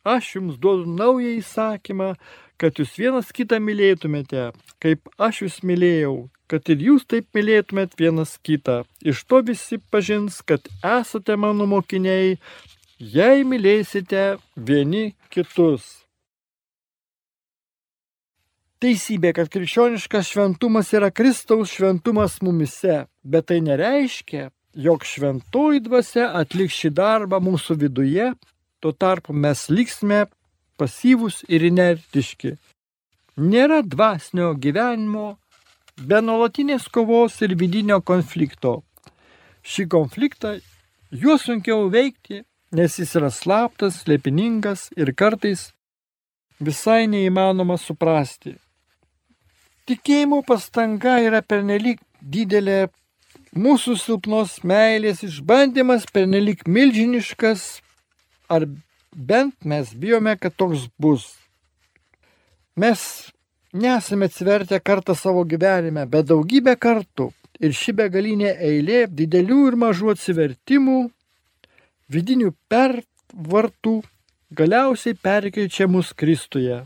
Aš 0.04 0.36
jums 0.36 0.58
duodu 0.60 0.84
naują 0.92 1.38
įsakymą, 1.40 2.14
kad 2.60 2.80
jūs 2.80 2.98
vienas 3.00 3.32
kitą 3.32 3.60
mylėtumėte, 3.64 4.50
kaip 4.84 5.08
aš 5.16 5.46
jūs 5.46 5.58
mylėjau, 5.64 6.28
kad 6.52 6.68
ir 6.74 6.84
jūs 6.90 7.08
taip 7.08 7.30
mylėtumėt 7.36 7.96
vienas 8.00 8.36
kitą. 8.44 8.84
Iš 9.00 9.24
to 9.24 9.40
visi 9.48 9.80
pažins, 9.80 10.42
kad 10.44 10.68
esate 10.84 11.38
mano 11.40 11.68
mokiniai, 11.72 12.36
jei 13.00 13.48
mylėsite 13.48 14.38
vieni 14.56 15.14
kitus. 15.32 15.88
Teisybė, 18.84 19.32
kad 19.32 19.48
krikščioniškas 19.48 20.34
šventumas 20.34 20.92
yra 20.92 21.08
Kristaus 21.16 21.72
šventumas 21.72 22.42
mumise, 22.44 23.06
bet 23.24 23.48
tai 23.48 23.62
nereiškia, 23.64 24.50
jog 24.76 25.06
šventoji 25.08 25.80
dvasia 25.86 26.34
atliks 26.36 26.76
šį 26.82 26.92
darbą 26.98 27.40
mūsų 27.40 27.78
viduje, 27.86 28.34
tuo 28.84 28.92
tarpu 28.92 29.32
mes 29.32 29.60
liksime 29.72 30.26
pasyvūs 30.80 31.44
ir 31.48 31.64
inertiški. 31.70 32.58
Nėra 33.40 33.80
dvasinio 33.94 34.50
gyvenimo 34.64 35.28
be 36.10 36.20
nuolatinės 36.20 36.90
kovos 36.92 37.38
ir 37.46 37.54
vidinio 37.62 38.02
konflikto. 38.12 38.82
Šį 39.64 39.86
konfliktą 39.94 40.58
juos 41.24 41.46
sunkiau 41.48 41.88
veikti, 41.94 42.42
nes 42.76 42.98
jis 43.00 43.14
yra 43.20 43.30
slaptas, 43.32 44.02
lepiningas 44.10 44.90
ir 45.00 45.14
kartais 45.16 45.70
visai 46.60 47.08
neįmanoma 47.08 47.80
suprasti. 47.80 48.58
Tikėjimo 49.88 50.42
pastanga 50.48 51.16
yra 51.24 51.40
pernelyg 51.40 52.04
didelė, 52.20 52.92
mūsų 53.56 53.96
silpnos 54.04 54.60
meilės 54.68 55.24
išbandymas 55.24 56.04
pernelyg 56.12 56.68
milžiniškas, 56.68 57.80
ar 58.50 58.68
bent 59.16 59.66
mes 59.66 59.94
bijome, 59.96 60.38
kad 60.38 60.56
toks 60.56 60.88
bus. 60.98 61.26
Mes 62.76 63.32
nesame 63.74 64.26
atsivertę 64.26 64.80
kartą 64.80 65.16
savo 65.16 65.44
gyvenime, 65.46 66.06
bet 66.06 66.30
daugybę 66.30 66.76
kartų. 66.78 67.32
Ir 67.64 67.74
ši 67.78 67.94
begalinė 67.96 68.56
eilė 68.58 69.06
didelių 69.08 69.60
ir 69.70 69.76
mažų 69.80 70.16
atsivertimų 70.16 70.98
vidinių 72.12 72.50
pervartų 72.70 74.02
galiausiai 74.52 75.16
perkeičia 75.16 75.88
mus 75.88 76.12
Kristuje. 76.14 76.82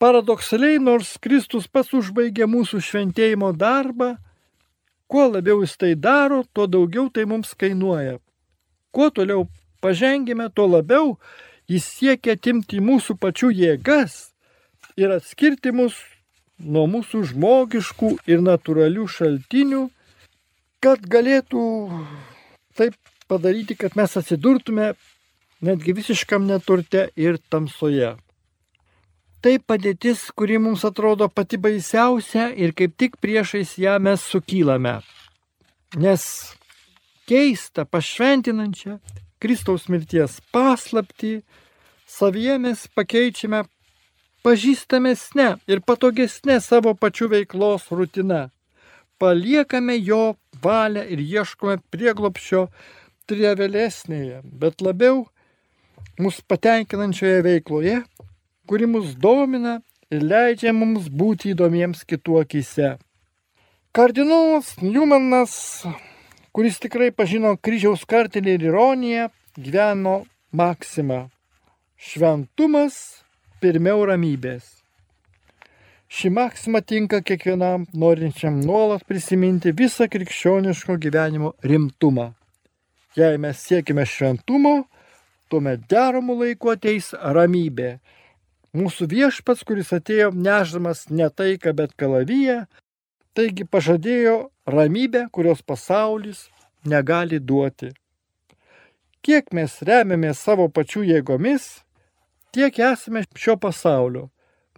Paradoksaliai, 0.00 0.80
nors 0.80 1.18
Kristus 1.20 1.68
pats 1.68 1.92
užbaigė 1.92 2.48
mūsų 2.48 2.80
šventėjimo 2.80 3.52
darbą, 3.52 4.14
kuo 5.10 5.26
labiau 5.28 5.60
jis 5.60 5.76
tai 5.76 5.92
daro, 5.94 6.40
tuo 6.56 6.64
daugiau 6.66 7.10
tai 7.12 7.26
mums 7.28 7.52
kainuoja. 7.52 8.16
Kuo 8.90 9.10
toliau 9.12 9.44
pažengime, 9.80 10.48
tuo 10.54 10.66
labiau 10.70 11.16
jis 11.70 11.86
siekia 11.96 12.36
atimti 12.38 12.80
mūsų 12.82 13.16
pačių 13.22 13.50
jėgas 13.54 14.16
ir 15.00 15.12
atskirti 15.14 15.72
mus 15.74 15.98
nuo 16.60 16.86
mūsų 16.90 17.22
žmogiškų 17.30 18.10
ir 18.28 18.42
natūralių 18.44 19.06
šaltinių, 19.08 19.84
kad 20.84 21.04
galėtų 21.14 21.62
taip 22.76 22.96
padaryti, 23.30 23.76
kad 23.78 23.96
mes 23.96 24.16
atsidurtume 24.16 24.92
netgi 25.64 25.94
visiškam 25.96 26.46
neturte 26.48 27.08
ir 27.16 27.38
tamsoje. 27.52 28.16
Tai 29.40 29.54
padėtis, 29.64 30.26
kuri 30.36 30.58
mums 30.60 30.84
atrodo 30.84 31.30
pati 31.32 31.56
baisiausia 31.56 32.50
ir 32.52 32.74
kaip 32.76 32.96
tik 33.00 33.16
priešais 33.24 33.78
ją 33.80 33.96
mes 34.02 34.20
sukylame. 34.20 34.98
Nes 35.96 36.24
keista, 37.30 37.86
pašventinančia 37.88 38.98
Kristaus 39.40 39.88
mirties 39.88 40.38
paslapti, 40.52 41.40
savyje 42.06 42.58
mes 42.60 42.86
pakeičiame 42.96 43.62
pažįstamesnė 44.44 45.48
ir 45.70 45.82
patogesnė 45.84 46.58
savo 46.64 46.94
pačių 46.94 47.30
veiklos 47.34 47.88
rutina. 47.92 48.48
Paliekame 49.20 49.98
jo 50.00 50.36
valią 50.64 51.04
ir 51.12 51.20
ieškome 51.20 51.78
prieglopščio 51.92 52.66
triavelesnėje, 53.28 54.40
bet 54.44 54.80
labiau 54.84 55.26
mus 56.20 56.40
patenkinančioje 56.40 57.42
veikloje, 57.44 58.00
kuri 58.68 58.88
mus 58.88 59.14
domina 59.16 59.78
ir 60.12 60.24
leidžia 60.24 60.72
mums 60.76 61.08
būti 61.08 61.54
įdomiems 61.54 62.04
kitų 62.08 62.40
akise. 62.44 62.96
Kardinolas 63.96 64.76
Newmanas, 64.82 65.54
kuris 66.52 66.80
tikrai 66.82 67.10
pažino 67.14 67.54
kryžiaus 67.56 68.04
kartelį 68.08 68.56
ir 68.56 68.66
ironiją, 68.70 69.28
gyveno 69.58 70.16
maksimą. 70.56 71.28
Šventumas 72.00 72.96
pirmiau 73.60 74.06
ramybės. 74.08 74.80
Ši 76.10 76.30
maksima 76.34 76.80
tinka 76.82 77.20
kiekvienam 77.22 77.84
norinčiam 77.94 78.56
nuolat 78.64 79.04
prisiminti 79.06 79.70
visą 79.76 80.08
krikščioniško 80.10 80.96
gyvenimo 80.98 81.52
rimtumą. 81.62 82.32
Jei 83.14 83.38
mes 83.38 83.60
siekime 83.62 84.06
šventumo, 84.06 84.88
tuomet 85.50 85.84
deramų 85.90 86.36
laikų 86.40 86.72
ateis 86.72 87.12
ramybė. 87.14 87.98
Mūsų 88.74 89.06
viešpats, 89.10 89.62
kuris 89.66 89.92
atėjo 89.94 90.30
neždamas 90.34 91.08
ne 91.10 91.26
taiką, 91.30 91.74
bet 91.78 91.94
kalaviją, 91.98 92.64
taigi 93.34 93.66
pažadėjo 93.66 94.36
ramybę, 94.72 95.26
kurios 95.32 95.62
pasaulis 95.62 96.48
negali 96.84 97.40
duoti. 97.40 97.90
Kiek 99.20 99.52
mes 99.52 99.76
remiamės 99.84 100.40
savo 100.40 100.68
pačių 100.72 101.04
jėgomis, 101.10 101.82
tiek 102.56 102.78
esame 102.80 103.24
šio 103.36 103.58
pasaulio. 103.60 104.30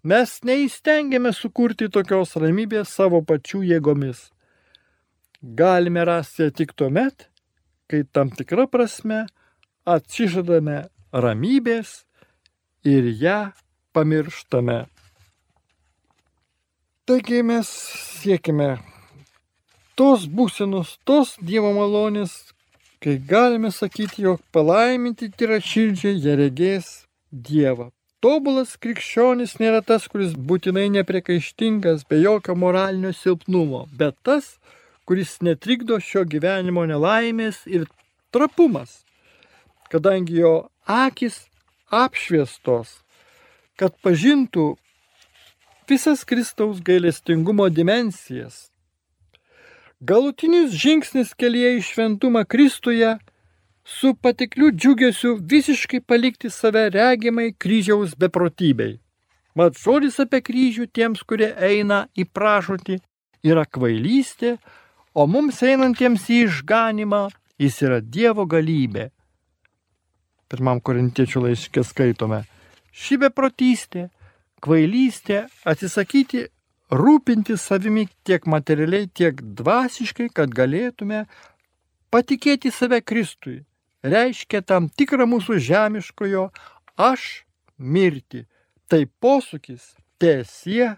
Mes 0.02 0.40
neįstengiame 0.42 1.30
sukurti 1.30 1.86
tokios 1.86 2.34
ramybės 2.34 2.90
savo 2.90 3.22
pačių 3.22 3.62
jėgomis. 3.70 4.32
Galime 5.42 6.02
rasti 6.04 6.42
ją 6.42 6.50
tik 6.50 6.74
tuomet, 6.74 7.28
kai 7.86 8.02
tam 8.10 8.30
tikra 8.34 8.66
prasme 8.66 9.26
atsižadame 9.86 10.88
ramybės 11.12 12.02
ir 12.82 13.06
ją 13.22 13.52
pamirštame. 13.94 14.86
Taigi 17.06 17.42
mes 17.46 17.70
siekime 18.22 18.76
tos 19.96 20.26
būsenos, 20.26 20.96
tos 21.04 21.36
Dievo 21.40 21.72
malonės, 21.76 22.52
kai 23.02 23.18
galime 23.18 23.72
sakyti, 23.74 24.22
jog 24.26 24.40
palaiminti 24.54 25.30
tyra 25.36 25.58
širdžiai 25.60 26.16
jie 26.16 26.36
regės 26.38 26.92
Dievą. 27.32 27.90
Tobulas 28.22 28.76
krikščionis 28.78 29.56
nėra 29.58 29.80
tas, 29.82 30.06
kuris 30.06 30.36
būtinai 30.48 30.86
nepriekaištingas, 30.94 32.04
be 32.06 32.20
jokio 32.22 32.54
moralinio 32.54 33.10
silpnumo, 33.18 33.88
bet 33.98 34.14
tas, 34.22 34.58
kuris 35.10 35.40
netrikdo 35.42 35.98
šio 35.98 36.22
gyvenimo 36.30 36.84
nelaimės 36.86 37.64
ir 37.66 37.88
trapumas, 38.30 39.02
kadangi 39.90 40.38
jo 40.38 40.54
akis 40.86 41.48
apšviestos, 41.90 43.00
kad 43.76 43.98
pažintų 44.06 44.76
visas 45.90 46.22
Kristaus 46.24 46.78
gailestingumo 46.80 47.66
dimensijas. 47.68 48.71
Galutinis 50.02 50.72
žingsnis 50.74 51.30
kelyje 51.38 51.76
į 51.76 51.82
šventumą 51.86 52.42
Kristuje 52.50 53.12
su 53.86 54.14
patikliu 54.18 54.72
džiugesiu 54.74 55.36
visiškai 55.52 56.00
palikti 56.02 56.50
save 56.50 56.88
regimai 56.90 57.52
kryžiaus 57.54 58.16
beprotybei. 58.18 58.96
Mat 59.54 59.78
žodis 59.78 60.18
apie 60.24 60.40
kryžių 60.42 60.88
tiems, 60.90 61.22
kurie 61.22 61.52
eina 61.54 62.06
į 62.18 62.24
pražūtį, 62.34 62.98
yra 63.46 63.62
kvailystė, 63.68 64.56
o 65.14 65.28
mums 65.30 65.62
einantiems 65.62 66.26
į 66.26 66.40
išganimą 66.48 67.28
jis 67.62 67.82
yra 67.86 68.00
Dievo 68.00 68.46
galybė. 68.46 69.10
pirmam 70.52 70.80
korintiečių 70.84 71.46
laiškė 71.46 71.82
skaitome. 71.84 72.42
Ši 72.92 73.16
beprotystė, 73.22 74.10
kvailystė, 74.60 75.46
atsisakyti 75.64 76.48
rūpinti 76.92 77.56
savimi 77.56 78.06
tiek 78.26 78.46
materialiai, 78.46 79.08
tiek 79.08 79.40
dvasiškai, 79.40 80.28
kad 80.36 80.52
galėtume 80.52 81.24
patikėti 82.12 82.72
save 82.72 83.00
Kristui. 83.00 83.62
Reiškia 84.02 84.62
tam 84.66 84.88
tikrą 84.90 85.28
mūsų 85.30 85.58
žemiškojo 85.62 86.48
aš 87.00 87.44
mirti. 87.78 88.44
Tai 88.90 89.06
posūkis, 89.22 89.94
tiesie, 90.20 90.96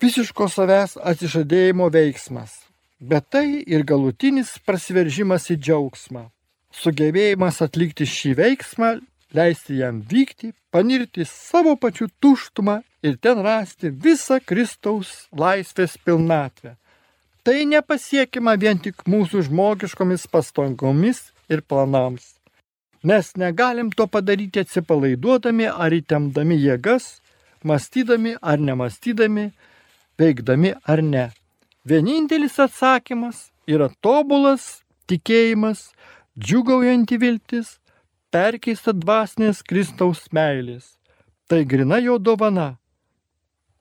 visiško 0.00 0.48
savęs 0.48 0.96
atsižadėjimo 0.96 1.90
veiksmas. 1.92 2.62
Bet 3.00 3.28
tai 3.34 3.60
ir 3.66 3.84
galutinis 3.84 4.54
prasiveržimas 4.64 5.50
į 5.52 5.58
džiaugsmą. 5.60 6.28
Sugebėjimas 6.74 7.60
atlikti 7.62 8.06
šį 8.08 8.32
veiksmą 8.38 8.94
leisti 9.34 9.78
jam 9.80 10.00
vykti, 10.10 10.52
panirti 10.70 11.26
savo 11.26 11.74
pačių 11.76 12.08
tuštumą 12.22 12.78
ir 13.04 13.18
ten 13.20 13.42
rasti 13.44 13.90
visą 13.90 14.40
Kristaus 14.40 15.26
laisvės 15.32 15.98
pilnatvę. 16.04 16.76
Tai 17.44 17.58
nepasiekima 17.68 18.54
vien 18.56 18.78
tik 18.80 19.04
mūsų 19.04 19.44
žmogiškomis 19.50 20.24
pastangomis 20.32 21.26
ir 21.52 21.60
planams. 21.60 22.38
Mes 23.04 23.34
negalim 23.36 23.90
to 23.92 24.06
padaryti 24.08 24.62
atsipalaiduodami 24.64 25.66
ar 25.68 25.92
įtemdami 25.92 26.56
jėgas, 26.56 27.18
mąstydami 27.68 28.38
ar 28.40 28.62
nemastydami, 28.64 29.50
veikdami 30.16 30.72
ar 30.88 31.02
ne. 31.04 31.26
Vienintelis 31.84 32.56
atsakymas 32.64 33.50
yra 33.68 33.90
tobulas 34.00 34.80
tikėjimas, 35.10 35.90
džiugaujanti 36.40 37.20
viltis, 37.20 37.76
perkeista 38.34 38.90
dvasinės 38.90 39.62
Kristaus 39.62 40.24
meilės. 40.34 40.96
Tai 41.46 41.60
grina 41.70 42.00
jo 42.02 42.16
dovana. 42.18 42.74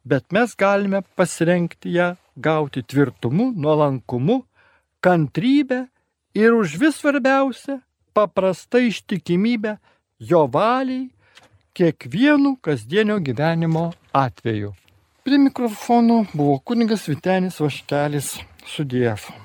Bet 0.05 0.35
mes 0.35 0.53
galime 0.59 1.01
pasirenkti 1.17 1.95
ją 1.95 2.11
gauti 2.37 2.83
tvirtumu, 2.83 3.53
nuolankumu, 3.55 4.43
kantrybę 5.01 5.87
ir 6.37 6.53
už 6.53 6.77
vis 6.81 6.99
svarbiausia- 7.01 7.79
paprasta 8.15 8.77
ištikimybė 8.77 9.77
jo 10.19 10.45
valiai 10.47 11.09
kiekvienu 11.73 12.57
kasdienio 12.61 13.17
gyvenimo 13.19 13.93
atveju. 14.13 14.73
Prie 15.23 15.37
mikrofono 15.37 16.25
buvo 16.33 16.59
kuningas 16.59 17.07
Vitenis 17.07 17.59
Vaškelis 17.59 18.37
su 18.67 18.83
Dievu. 18.83 19.42